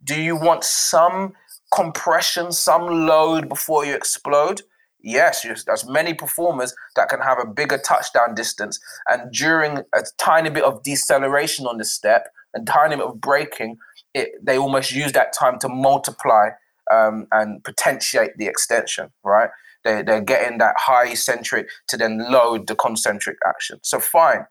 [0.03, 1.35] Do you want some
[1.75, 4.63] compression, some load before you explode?
[4.99, 10.49] Yes, there's many performers that can have a bigger touchdown distance, and during a tiny
[10.49, 13.77] bit of deceleration on the step and tiny bit of braking,
[14.19, 16.51] it, they almost use that time to multiply
[16.91, 19.51] um, and potentiate the extension, right?
[19.85, 23.79] They, they're getting that high eccentric to then load the concentric action.
[23.83, 24.47] So fine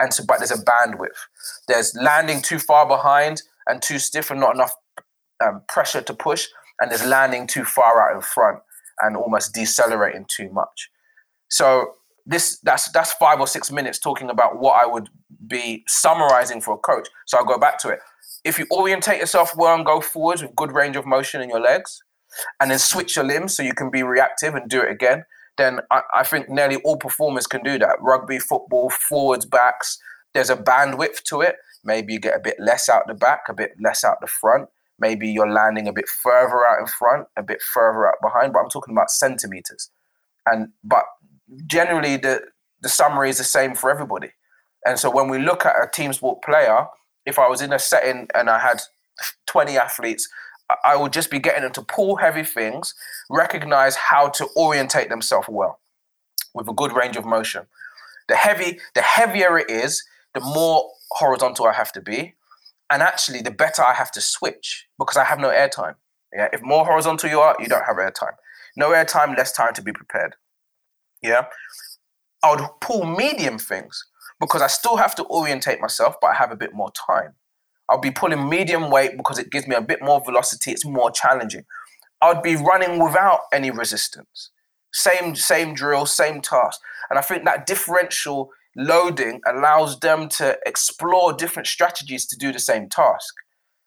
[0.00, 1.08] and so but there's a bandwidth.
[1.68, 4.74] There's landing too far behind and too stiff and not enough
[5.44, 6.46] um, pressure to push,
[6.80, 8.60] and there's landing too far out in front
[9.00, 10.90] and almost decelerating too much.
[11.48, 11.94] So
[12.26, 15.08] this that's that's five or six minutes talking about what I would
[15.46, 17.08] be summarizing for a coach.
[17.26, 18.00] So I'll go back to it.
[18.44, 21.60] If you orientate yourself well and go forwards with good range of motion in your
[21.60, 22.02] legs,
[22.60, 25.24] and then switch your limbs so you can be reactive and do it again,
[25.58, 27.96] then I, I think nearly all performers can do that.
[28.00, 29.98] Rugby, football, forwards, backs,
[30.32, 31.56] there's a bandwidth to it.
[31.84, 34.68] Maybe you get a bit less out the back, a bit less out the front.
[34.98, 38.60] Maybe you're landing a bit further out in front, a bit further out behind, but
[38.60, 39.90] I'm talking about centimeters.
[40.46, 41.04] And but
[41.66, 42.42] generally the
[42.82, 44.30] the summary is the same for everybody.
[44.86, 46.86] And so when we look at a team sport player,
[47.26, 48.80] if I was in a setting and I had
[49.46, 50.28] 20 athletes,
[50.84, 52.94] I would just be getting them to pull heavy things,
[53.28, 55.80] recognize how to orientate themselves well
[56.54, 57.66] with a good range of motion.
[58.28, 60.04] The heavy, the heavier it is,
[60.34, 62.34] the more horizontal I have to be,
[62.88, 65.94] and actually the better I have to switch because I have no airtime.
[66.32, 68.34] Yeah, if more horizontal you are, you don't have airtime.
[68.76, 70.36] No airtime, less time to be prepared.
[71.22, 71.46] Yeah,
[72.42, 74.04] I would pull medium things
[74.40, 77.34] because I still have to orientate myself, but I have a bit more time.
[77.88, 80.70] I'll be pulling medium weight because it gives me a bit more velocity.
[80.70, 81.64] It's more challenging.
[82.22, 84.50] I'd be running without any resistance.
[84.92, 86.80] Same same drill, same task.
[87.08, 92.58] And I think that differential loading allows them to explore different strategies to do the
[92.58, 93.34] same task.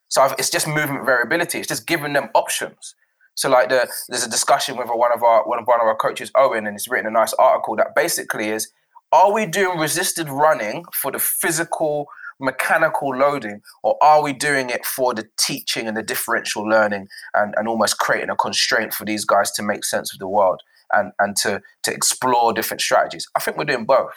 [0.10, 1.60] So I've, it's just movement variability.
[1.60, 2.96] It's just giving them options.
[3.36, 5.96] So like the, there's a discussion with one of our one of one of our
[5.96, 8.72] coaches, Owen, and he's written a nice article that basically is:
[9.14, 12.08] Are we doing resisted running for the physical
[12.40, 17.54] mechanical loading, or are we doing it for the teaching and the differential learning and,
[17.56, 20.62] and almost creating a constraint for these guys to make sense of the world
[20.94, 23.28] and, and to, to explore different strategies?
[23.36, 24.16] I think we're doing both.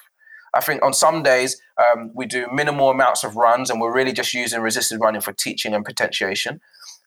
[0.55, 4.12] I think on some days um, we do minimal amounts of runs and we're really
[4.12, 6.61] just using resisted running for teaching and potentiation.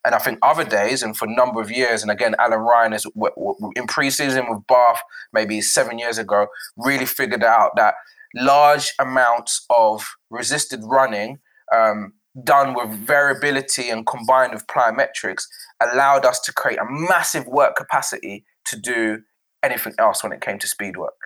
[0.04, 2.92] And I think other days, and for a number of years, and again, Alan Ryan
[2.94, 5.00] is in preseason with Bath,
[5.32, 6.46] maybe seven years ago,
[6.76, 7.94] really figured out that
[8.34, 11.38] large amounts of resisted running
[11.74, 15.44] um, done with variability and combined with plyometrics
[15.82, 19.18] allowed us to create a massive work capacity to do
[19.62, 21.19] anything else when it came to speed work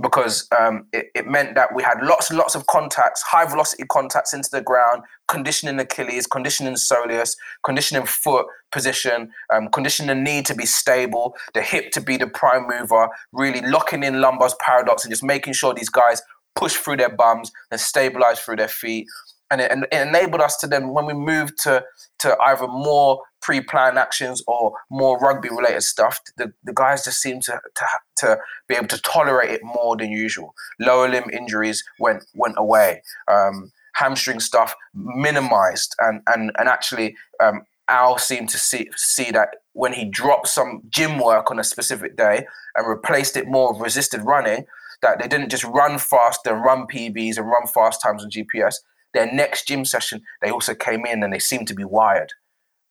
[0.00, 3.84] because um, it, it, meant that we had lots and lots of contacts, high velocity
[3.90, 10.42] contacts into the ground, conditioning Achilles, conditioning soleus, conditioning foot position, um, conditioning the knee
[10.42, 15.04] to be stable, the hip to be the prime mover, really locking in Lombard's paradox
[15.04, 16.22] and just making sure these guys
[16.54, 19.06] push through their bums and stabilize through their feet.
[19.50, 21.84] And it, and it enabled us to then, when we moved to,
[22.20, 27.42] to either more pre-planned actions or more rugby related stuff, the, the guys just seemed
[27.42, 27.84] to, to,
[28.16, 28.38] to
[28.68, 30.54] be able to tolerate it more than usual.
[30.80, 33.02] Lower limb injuries went, went away.
[33.28, 39.56] Um, hamstring stuff minimized and, and, and actually um, Al seemed to see, see that
[39.72, 43.80] when he dropped some gym work on a specific day and replaced it more with
[43.80, 44.66] resisted running,
[45.02, 48.76] that they didn't just run fast and run PBs and run fast times on GPS.
[49.16, 52.34] Their next gym session, they also came in and they seemed to be wired.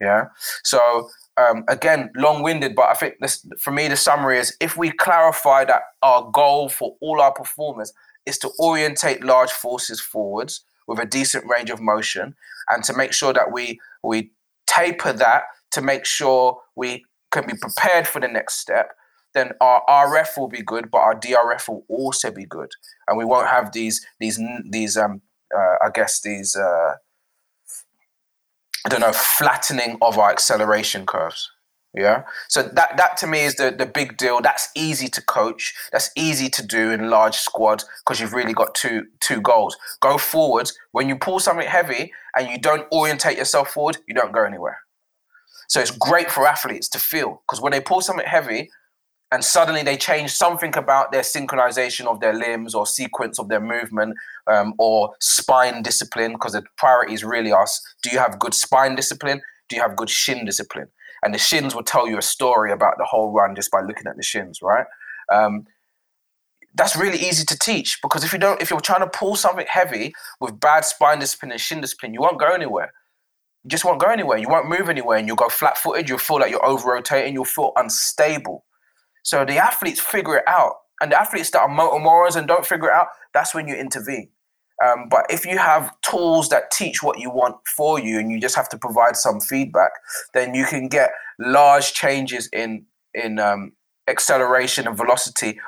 [0.01, 0.25] Yeah.
[0.63, 1.07] So
[1.37, 5.65] um, again, long-winded, but I think this, for me the summary is: if we clarify
[5.65, 7.93] that our goal for all our performers
[8.25, 12.35] is to orientate large forces forwards with a decent range of motion,
[12.69, 14.31] and to make sure that we we
[14.65, 18.93] taper that to make sure we can be prepared for the next step,
[19.33, 22.71] then our RF will be good, but our DRF will also be good,
[23.07, 25.21] and we won't have these these these um
[25.55, 26.93] uh, I guess these uh,
[28.85, 31.51] I don't know, flattening of our acceleration curves.
[31.95, 32.23] Yeah.
[32.49, 34.41] So that that to me is the, the big deal.
[34.41, 35.73] That's easy to coach.
[35.93, 39.77] That's easy to do in large squads because you've really got two two goals.
[40.01, 40.77] Go forwards.
[40.91, 44.79] When you pull something heavy and you don't orientate yourself forward, you don't go anywhere.
[45.69, 48.69] So it's great for athletes to feel because when they pull something heavy,
[49.35, 53.59] and suddenly they change something about their synchronization of their limbs or sequence of their
[53.59, 54.15] movement
[54.47, 57.67] um, or spine discipline because the priorities really are
[58.01, 59.41] do you have good spine discipline?
[59.67, 60.87] Do you have good shin discipline?
[61.21, 64.07] And the shins will tell you a story about the whole run just by looking
[64.07, 64.85] at the shins right?
[65.29, 65.65] Um,
[66.73, 69.65] that's really easy to teach because if you don't if you're trying to pull something
[69.67, 72.93] heavy with bad spine discipline and shin discipline you won't go anywhere.
[73.65, 74.37] You just won't go anywhere.
[74.37, 77.43] You won't move anywhere and you'll go flat-footed you'll feel like you're over rotating you'll
[77.43, 78.63] feel unstable
[79.25, 80.75] so the athletes figure it out.
[81.01, 83.75] And the athletes that are motor morons and don't figure it out, that's when you
[83.75, 84.29] intervene.
[84.83, 88.39] Um, but if you have tools that teach what you want for you and you
[88.39, 89.91] just have to provide some feedback,
[90.33, 93.71] then you can get large changes in in um,
[94.07, 95.59] acceleration and velocity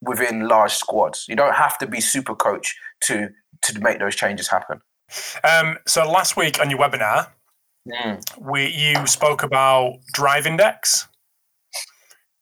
[0.00, 1.26] within large squads.
[1.28, 3.28] You don't have to be super coach to
[3.62, 4.80] to make those changes happen.
[5.44, 7.28] Um, so last week on your webinar,
[7.88, 8.20] mm.
[8.40, 11.06] we you spoke about drive index.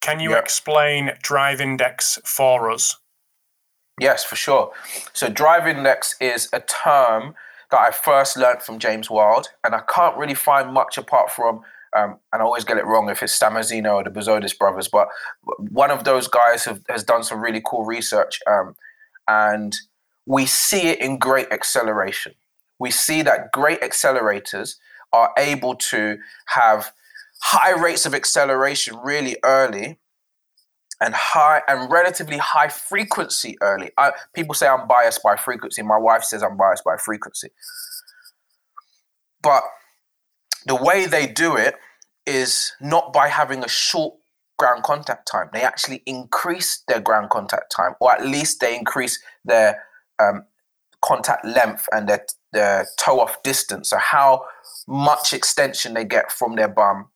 [0.05, 0.43] Can you yep.
[0.43, 2.99] explain drive index for us?
[3.99, 4.71] Yes, for sure.
[5.15, 7.35] So, drive index is a term
[7.71, 11.63] that I first learned from James Wild, and I can't really find much apart from,
[11.97, 15.09] um, and I always get it wrong if it's Samozino or the Bezodis brothers, but
[15.71, 18.77] one of those guys have, has done some really cool research, um,
[19.27, 19.75] and
[20.27, 22.35] we see it in great acceleration.
[22.79, 24.75] We see that great accelerators
[25.15, 26.93] are able to have
[27.47, 29.99] high rates of acceleration really early
[31.01, 33.91] and high and relatively high frequency early.
[33.99, 35.83] I, people say I'm biased by frequency.
[35.83, 37.51] My wife says I'm biased by frequency.
[39.43, 39.63] But
[40.67, 41.75] the way they do it
[42.27, 44.15] is not by having a short
[44.59, 45.51] ground contact time.
[45.53, 49.83] They actually increase their ground contact time, or at least they increase their
[50.19, 50.47] um,
[51.05, 52.25] contact length and their,
[52.55, 53.91] their toe off distance.
[53.91, 54.47] So, how
[54.89, 57.09] much extension they get from their bum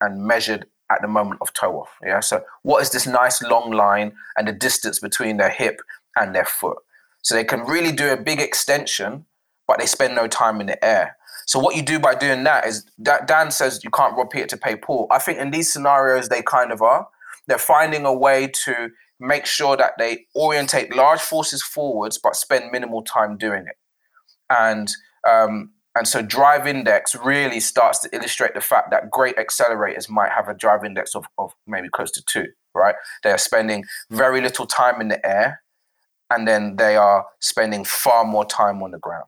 [0.00, 1.90] and measured at the moment of toe off.
[2.04, 2.20] Yeah.
[2.20, 5.80] So, what is this nice long line and the distance between their hip
[6.16, 6.78] and their foot?
[7.22, 9.26] So, they can really do a big extension,
[9.66, 11.16] but they spend no time in the air.
[11.48, 14.46] So what you do by doing that is that Dan says you can't rob Peter
[14.48, 15.06] to pay Paul.
[15.10, 17.08] I think in these scenarios they kind of are.
[17.46, 22.70] They're finding a way to make sure that they orientate large forces forwards but spend
[22.70, 23.76] minimal time doing it.
[24.50, 24.92] And
[25.26, 30.30] um, and so drive index really starts to illustrate the fact that great accelerators might
[30.30, 32.94] have a drive index of, of maybe close to two, right?
[33.24, 35.60] They are spending very little time in the air
[36.30, 39.26] and then they are spending far more time on the ground.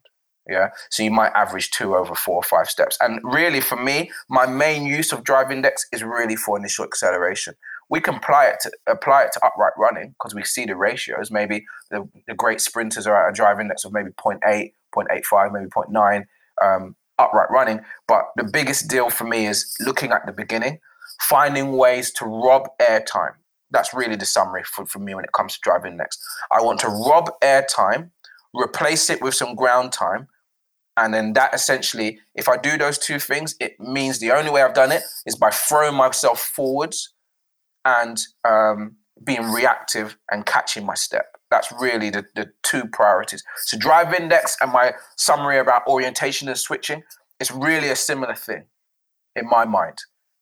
[0.48, 0.68] Yeah.
[0.90, 2.96] So you might average two over four or five steps.
[3.00, 7.54] And really, for me, my main use of drive index is really for initial acceleration.
[7.88, 11.32] We can apply it to apply it to upright running because we see the ratios.
[11.32, 14.38] Maybe the, the great sprinters are at a drive index of maybe 0.
[14.38, 16.26] 0.8, 0.85, maybe 0.9
[16.64, 17.80] um, upright running.
[18.08, 20.78] But the biggest deal for me is looking at the beginning,
[21.22, 23.34] finding ways to rob airtime.
[23.70, 26.18] That's really the summary for, for me when it comes to drive index.
[26.52, 28.10] I want to rob airtime,
[28.52, 30.26] replace it with some ground time,
[30.96, 34.62] and then that essentially, if I do those two things, it means the only way
[34.62, 37.14] I've done it is by throwing myself forwards
[37.84, 41.29] and um, being reactive and catching my step.
[41.50, 43.42] That's really the, the two priorities.
[43.64, 47.02] So, drive index and my summary about orientation and switching
[47.40, 48.64] is really a similar thing
[49.34, 49.98] in my mind.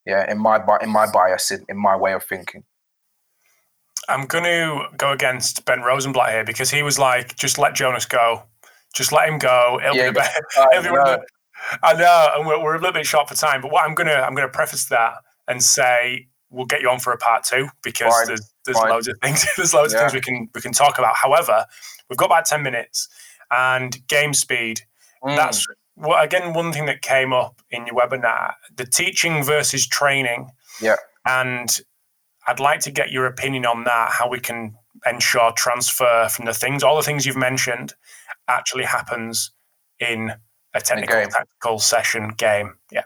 [0.06, 2.64] Yeah, in my in my bias, in, in my way of thinking.
[4.08, 8.06] I'm going to go against Ben Rosenblatt here because he was like, just let Jonas
[8.06, 8.42] go.
[8.94, 9.78] Just let him go.
[9.82, 10.40] It'll yeah, be better.
[10.72, 11.18] It'll
[11.82, 13.60] I know, and we're, we're a little bit short for time.
[13.60, 15.14] But what I'm gonna I'm gonna preface that
[15.48, 18.26] and say we'll get you on for a part two because Fine.
[18.28, 18.90] there's there's Fine.
[18.90, 20.04] loads of things there's loads yeah.
[20.04, 21.16] of things we can we can talk about.
[21.16, 21.64] However,
[22.08, 23.08] we've got about ten minutes
[23.50, 24.82] and game speed.
[25.22, 25.36] Mm.
[25.36, 25.66] That's
[25.96, 30.50] well, again one thing that came up in your webinar: the teaching versus training.
[30.80, 30.96] Yeah,
[31.26, 31.80] and
[32.46, 34.10] I'd like to get your opinion on that.
[34.12, 37.94] How we can ensure transfer from the things, all the things you've mentioned,
[38.48, 39.52] actually happens
[40.00, 40.32] in
[40.74, 42.74] a technical tactical session game.
[42.92, 43.04] Yeah.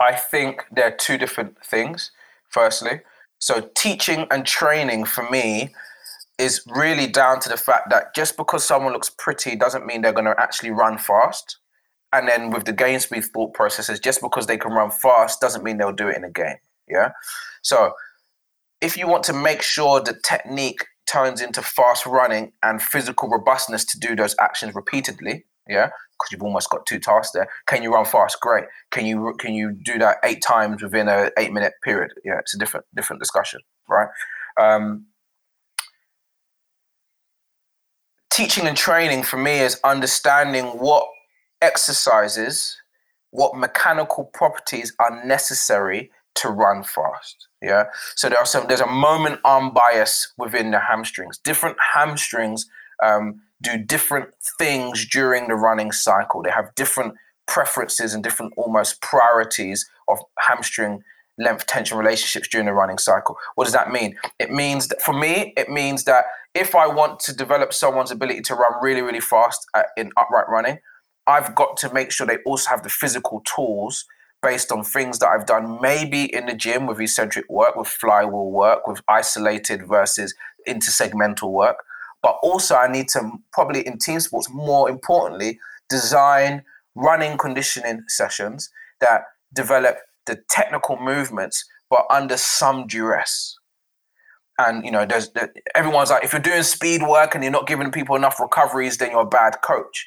[0.00, 2.10] I think there are two different things.
[2.48, 3.00] Firstly,
[3.44, 5.74] so teaching and training for me
[6.38, 10.14] is really down to the fact that just because someone looks pretty doesn't mean they're
[10.14, 11.58] going to actually run fast.
[12.10, 15.62] And then with the game speed thought processes, just because they can run fast doesn't
[15.62, 16.56] mean they'll do it in a game.
[16.88, 17.10] Yeah.
[17.60, 17.92] So
[18.80, 23.84] if you want to make sure the technique turns into fast running and physical robustness
[23.84, 25.44] to do those actions repeatedly.
[25.68, 27.48] Yeah, because you've almost got two tasks there.
[27.66, 28.40] Can you run fast?
[28.40, 28.64] Great.
[28.90, 32.12] Can you can you do that eight times within a eight minute period?
[32.24, 34.08] Yeah, it's a different different discussion, right?
[34.60, 35.06] Um,
[38.30, 41.06] teaching and training for me is understanding what
[41.62, 42.76] exercises,
[43.30, 47.48] what mechanical properties are necessary to run fast.
[47.62, 47.84] Yeah.
[48.16, 48.66] So there are some.
[48.66, 51.38] There's a moment arm bias within the hamstrings.
[51.38, 52.66] Different hamstrings
[53.02, 56.42] um, do different things during the running cycle.
[56.42, 57.14] They have different
[57.46, 61.02] preferences and different almost priorities of hamstring
[61.38, 63.36] length tension relationships during the running cycle.
[63.54, 64.16] What does that mean?
[64.38, 68.42] It means that for me, it means that if I want to develop someone's ability
[68.42, 70.78] to run really, really fast at, in upright running,
[71.26, 74.04] I've got to make sure they also have the physical tools
[74.42, 78.50] based on things that I've done maybe in the gym with eccentric work, with flywheel
[78.50, 80.34] work, with isolated versus
[80.68, 81.78] intersegmental work.
[82.24, 85.58] But also, I need to probably in team sports, more importantly,
[85.90, 86.62] design
[86.94, 88.70] running conditioning sessions
[89.02, 93.58] that develop the technical movements, but under some duress.
[94.56, 95.30] And you know, there's
[95.74, 99.10] everyone's like, if you're doing speed work and you're not giving people enough recoveries, then
[99.10, 100.06] you're a bad coach.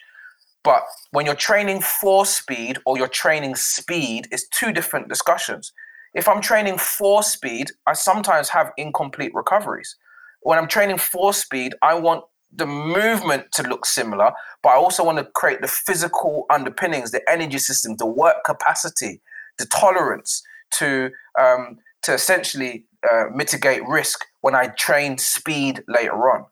[0.64, 5.72] But when you're training for speed or you're training speed, it's two different discussions.
[6.16, 9.96] If I'm training for speed, I sometimes have incomplete recoveries.
[10.42, 12.24] When I'm training for speed, I want
[12.54, 14.32] the movement to look similar,
[14.64, 19.22] but I also want to create the physical underpinnings, the energy system, the work capacity,
[19.58, 20.44] the tolerance
[20.80, 26.46] to um, to essentially uh, mitigate risk when I train speed later on.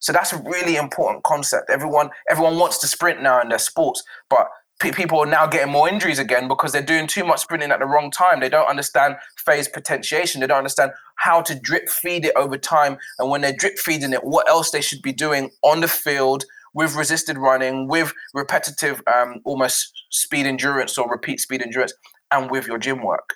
[0.00, 1.70] So that's a really important concept.
[1.70, 5.88] Everyone everyone wants to sprint now in their sports, but people are now getting more
[5.88, 8.40] injuries again because they're doing too much sprinting at the wrong time.
[8.40, 10.40] They don't understand phase potentiation.
[10.40, 12.98] They don't understand how to drip feed it over time.
[13.18, 16.44] And when they're drip feeding it, what else they should be doing on the field
[16.74, 21.94] with resisted running, with repetitive, um, almost speed endurance or repeat speed endurance,
[22.30, 23.30] and with your gym work.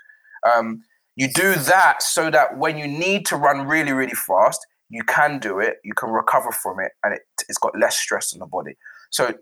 [0.46, 0.82] Um,
[1.16, 5.38] you do that so that when you need to run really, really fast, you can
[5.38, 8.46] do it, you can recover from it, and it, it's got less stress on the
[8.46, 8.76] body.
[9.10, 9.34] So,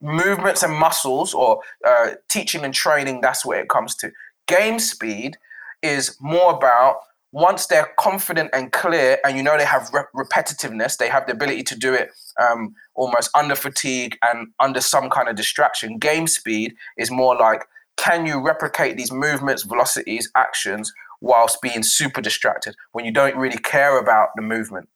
[0.00, 4.10] movements and muscles, or uh, teaching and training, that's where it comes to.
[4.48, 5.36] Game speed
[5.82, 6.96] is more about
[7.34, 11.32] once they're confident and clear, and you know they have re- repetitiveness, they have the
[11.32, 15.98] ability to do it um, almost under fatigue and under some kind of distraction.
[15.98, 17.64] Game speed is more like
[17.96, 23.58] can you replicate these movements, velocities, actions whilst being super distracted when you don't really
[23.58, 24.88] care about the movement,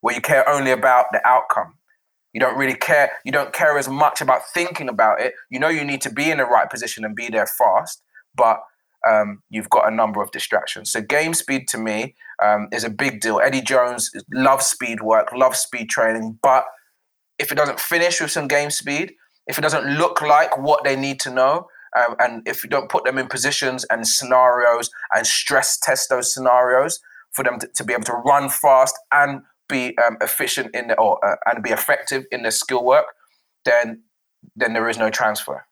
[0.00, 1.74] where you care only about the outcome.
[2.32, 5.34] You don't really care, you don't care as much about thinking about it.
[5.50, 8.00] You know you need to be in the right position and be there fast,
[8.36, 8.60] but
[9.08, 10.92] um, you've got a number of distractions.
[10.92, 13.40] So game speed to me um, is a big deal.
[13.40, 16.64] Eddie Jones loves speed work, loves speed training, but
[17.38, 19.14] if it doesn't finish with some game speed,
[19.46, 22.88] if it doesn't look like what they need to know, um, and if you don't
[22.88, 27.00] put them in positions and scenarios and stress test those scenarios
[27.32, 30.98] for them to, to be able to run fast and be um, efficient in the,
[30.98, 33.06] or uh, and be effective in their skill work,
[33.64, 34.02] then
[34.56, 35.66] then there is no transfer,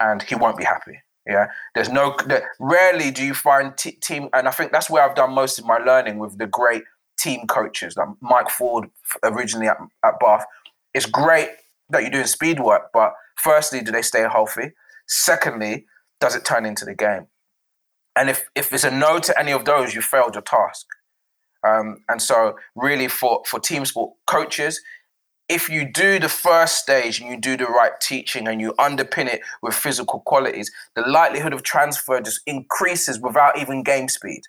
[0.00, 1.00] and he won't be happy.
[1.28, 2.16] Yeah, there's no.
[2.58, 5.66] rarely do you find t- team, and I think that's where I've done most of
[5.66, 6.84] my learning with the great
[7.18, 8.88] team coaches, like Mike Ford
[9.22, 10.46] originally at, at Bath.
[10.94, 11.50] It's great
[11.90, 14.72] that you're doing speed work, but firstly, do they stay healthy?
[15.06, 15.84] Secondly,
[16.18, 17.26] does it turn into the game?
[18.16, 20.86] And if if it's a no to any of those, you failed your task.
[21.66, 24.80] Um, and so, really, for for team sport coaches,
[25.48, 29.26] if you do the first stage and you do the right teaching and you underpin
[29.26, 34.42] it with physical qualities, the likelihood of transfer just increases without even game speed.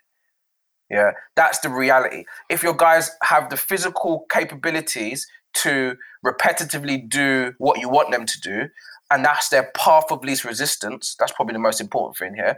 [0.90, 2.26] Yeah, that's the reality.
[2.50, 5.28] If your guys have the physical capabilities
[5.58, 5.96] to
[6.26, 8.70] repetitively do what you want them to do,
[9.12, 12.58] and that's their path of least resistance, that's probably the most important thing here.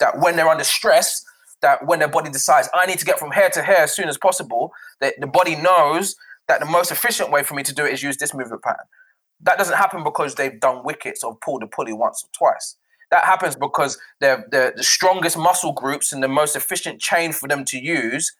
[0.00, 1.24] That when they're under stress,
[1.62, 4.08] that when their body decides, I need to get from here to here as soon
[4.08, 6.16] as possible, that the body knows
[6.48, 8.86] that the most efficient way for me to do it is use this movement pattern.
[9.40, 12.76] That doesn't happen because they've done wickets or pulled a pulley once or twice.
[13.10, 17.48] That happens because they're, they're the strongest muscle groups and the most efficient chain for
[17.48, 18.34] them to use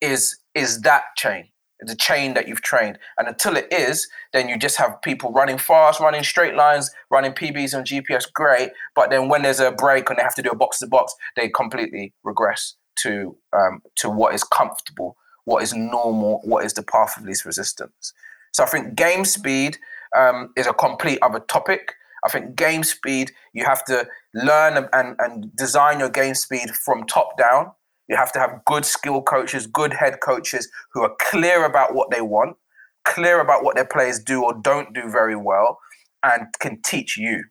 [0.00, 1.48] is is that chain,
[1.80, 2.98] the chain that you've trained.
[3.16, 7.32] And until it is, then you just have people running fast, running straight lines, running
[7.32, 8.70] PBs and GPS, great.
[8.94, 11.14] But then when there's a break and they have to do a box to box,
[11.36, 16.82] they completely regress to um, to what is comfortable what is normal, what is the
[16.82, 18.12] path of least resistance.
[18.52, 19.78] So I think game speed
[20.16, 21.94] um, is a complete other topic.
[22.24, 27.04] I think game speed, you have to learn and, and design your game speed from
[27.06, 27.72] top down.
[28.08, 32.10] You have to have good skill coaches, good head coaches who are clear about what
[32.10, 32.56] they want,
[33.04, 35.80] clear about what their players do or don't do very well,
[36.22, 37.44] and can teach you.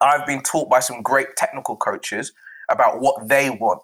[0.00, 2.32] I've been taught by some great technical coaches
[2.70, 3.82] about what they want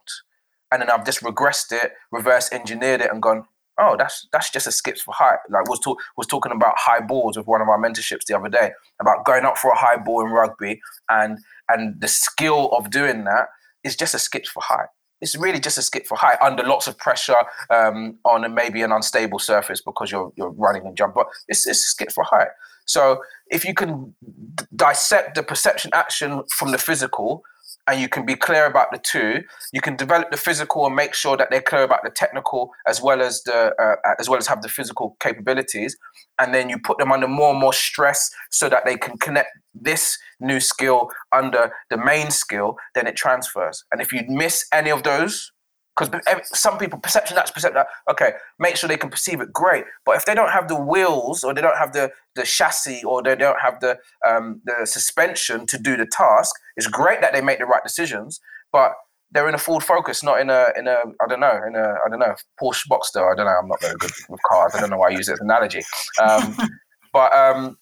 [0.72, 3.44] and then I've just regressed it, reverse engineered it, and gone,
[3.78, 5.38] oh, that's that's just a skips for height.
[5.48, 8.48] Like was talk, was talking about high balls with one of our mentorships the other
[8.48, 12.90] day about going up for a high ball in rugby, and and the skill of
[12.90, 13.46] doing that
[13.84, 14.88] is just a skips for height.
[15.20, 17.36] It's really just a skip for height under lots of pressure
[17.68, 21.80] um, on maybe an unstable surface because you're you're running and jump, but it's, it's
[21.80, 22.48] a skip for height.
[22.86, 24.14] So if you can
[24.54, 27.44] d- dissect the perception action from the physical,
[27.90, 29.42] and you can be clear about the two.
[29.72, 33.02] You can develop the physical and make sure that they're clear about the technical as
[33.02, 35.96] well as the uh, as well as have the physical capabilities,
[36.38, 39.50] and then you put them under more and more stress so that they can connect
[39.74, 42.76] this new skill under the main skill.
[42.94, 43.84] Then it transfers.
[43.90, 45.52] And if you miss any of those,
[45.96, 46.10] because
[46.44, 50.16] some people perception that's perception that okay make sure they can perceive it great but
[50.16, 53.34] if they don't have the wheels or they don't have the the chassis or they
[53.34, 57.58] don't have the um, the suspension to do the task it's great that they make
[57.58, 58.40] the right decisions
[58.72, 58.92] but
[59.32, 61.94] they're in a Ford Focus, not in a in a I don't know in a
[62.04, 63.32] I don't know Porsche Boxster.
[63.32, 63.58] I don't know.
[63.62, 64.72] I'm not very good with cars.
[64.74, 65.82] I don't know why I use it as an analogy.
[66.20, 66.56] Um,
[67.12, 67.78] but um,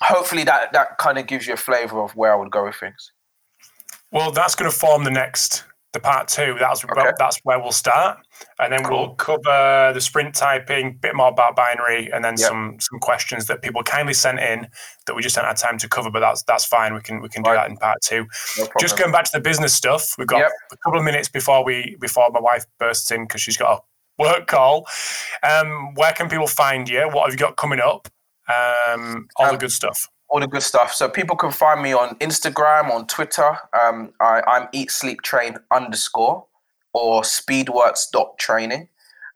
[0.00, 2.76] hopefully that that kind of gives you a flavour of where I would go with
[2.76, 3.12] things.
[4.12, 5.64] Well, that's going to form the next
[5.96, 6.56] the part two.
[6.60, 7.12] That's okay.
[7.18, 8.18] that's where we'll start,
[8.58, 8.98] and then cool.
[8.98, 12.48] we'll cover the sprint typing, bit more about binary, and then yep.
[12.48, 14.68] some some questions that people kindly sent in
[15.06, 16.10] that we just don't have time to cover.
[16.10, 16.94] But that's that's fine.
[16.94, 17.56] We can we can do right.
[17.56, 18.26] that in part two.
[18.58, 20.50] No just going back to the business stuff, we've got yep.
[20.70, 24.22] a couple of minutes before we before my wife bursts in because she's got a
[24.22, 24.86] work call.
[25.42, 27.08] Um, where can people find you?
[27.08, 28.08] What have you got coming up?
[28.48, 30.92] Um, all um, the good stuff all the good stuff.
[30.92, 33.56] So people can find me on Instagram, on Twitter.
[33.80, 36.46] Um, I, I'm eat sleep train underscore
[36.92, 38.88] or speedworks dot training.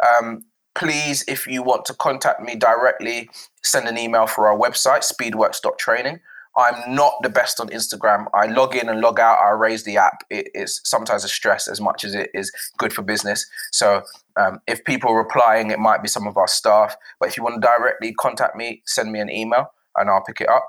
[0.05, 0.45] Um,
[0.75, 3.29] please, if you want to contact me directly,
[3.62, 6.21] send an email for our website, speedworks.training.
[6.57, 8.27] I'm not the best on Instagram.
[8.35, 9.39] I log in and log out.
[9.39, 10.25] I raise the app.
[10.31, 13.47] It is sometimes a stress as much as it is good for business.
[13.71, 14.03] So
[14.37, 16.97] um, if people are replying, it might be some of our staff.
[17.21, 20.41] But if you want to directly contact me, send me an email and I'll pick
[20.41, 20.65] it up.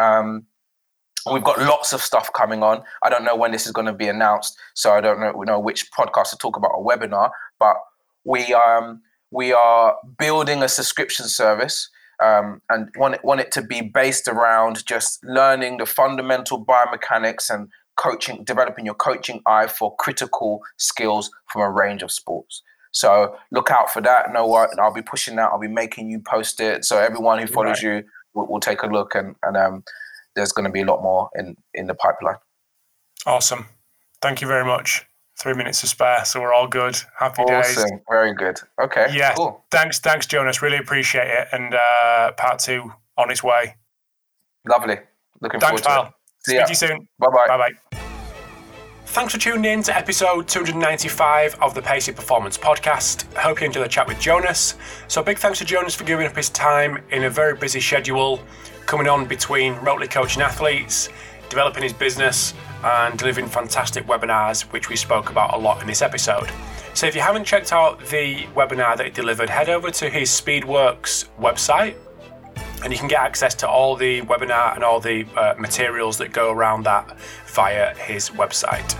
[0.00, 0.46] Um,
[1.30, 2.82] we've got lots of stuff coming on.
[3.02, 5.60] I don't know when this is going to be announced, so I don't know, know
[5.60, 7.30] which podcast to talk about a webinar.
[7.58, 7.76] But
[8.24, 11.90] we um, we are building a subscription service
[12.22, 17.50] um, and want it, want it to be based around just learning the fundamental biomechanics
[17.50, 22.62] and coaching, developing your coaching eye for critical skills from a range of sports.
[22.92, 24.32] So look out for that.
[24.32, 25.50] No, what I'll be pushing that.
[25.50, 26.84] I'll be making you post it.
[26.84, 27.96] So everyone who follows right.
[27.96, 29.84] you will, will, take a look, and and um,
[30.34, 32.36] there's going to be a lot more in in the pipeline.
[33.26, 33.66] Awesome.
[34.20, 35.06] Thank you very much
[35.42, 36.96] three minutes to spare, so we're all good.
[37.18, 37.76] Happy days.
[37.76, 37.90] awesome.
[37.90, 38.00] days.
[38.08, 38.60] Very good.
[38.80, 39.06] Okay.
[39.12, 39.34] Yeah.
[39.34, 39.64] Cool.
[39.70, 40.62] Thanks, thanks, Jonas.
[40.62, 41.48] Really appreciate it.
[41.52, 43.76] And uh, part two on its way.
[44.66, 44.98] Lovely.
[45.40, 46.02] Looking thanks, forward pal.
[46.04, 46.14] to it.
[46.44, 46.64] See Speak ya.
[46.64, 47.08] to you soon.
[47.18, 47.46] Bye bye.
[47.48, 48.01] Bye bye.
[49.12, 53.26] Thanks for tuning in to episode 295 of the Pacey Performance Podcast.
[53.36, 54.76] I hope you enjoyed the chat with Jonas.
[55.06, 58.40] So, big thanks to Jonas for giving up his time in a very busy schedule,
[58.86, 61.10] coming on between remotely coaching athletes,
[61.50, 66.00] developing his business, and delivering fantastic webinars, which we spoke about a lot in this
[66.00, 66.50] episode.
[66.94, 70.30] So if you haven't checked out the webinar that he delivered, head over to his
[70.30, 71.96] Speedworks website
[72.82, 76.32] and you can get access to all the webinar and all the uh, materials that
[76.32, 78.96] go around that via his website.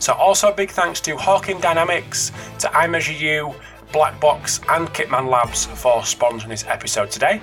[0.00, 3.54] So, also a big thanks to Hawkin Dynamics, to iMeasureU,
[3.92, 7.40] Blackbox, and Kitman Labs for sponsoring this episode today.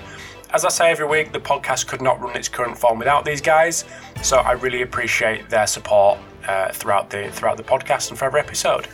[0.52, 3.41] As I say every week, the podcast could not run its current form without these
[3.41, 3.86] guys,
[4.22, 8.40] so I really appreciate their support uh, throughout the throughout the podcast and for every
[8.40, 8.88] episode.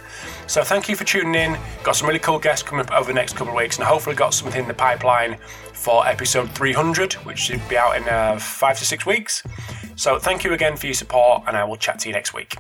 [0.50, 1.60] So thank you for tuning in.
[1.84, 4.16] Got some really cool guests coming up over the next couple of weeks, and hopefully
[4.16, 5.38] got something in the pipeline
[5.74, 9.44] for episode 300, which should be out in uh, five to six weeks.
[9.96, 12.58] So thank you again for your support, and I will chat to you next week.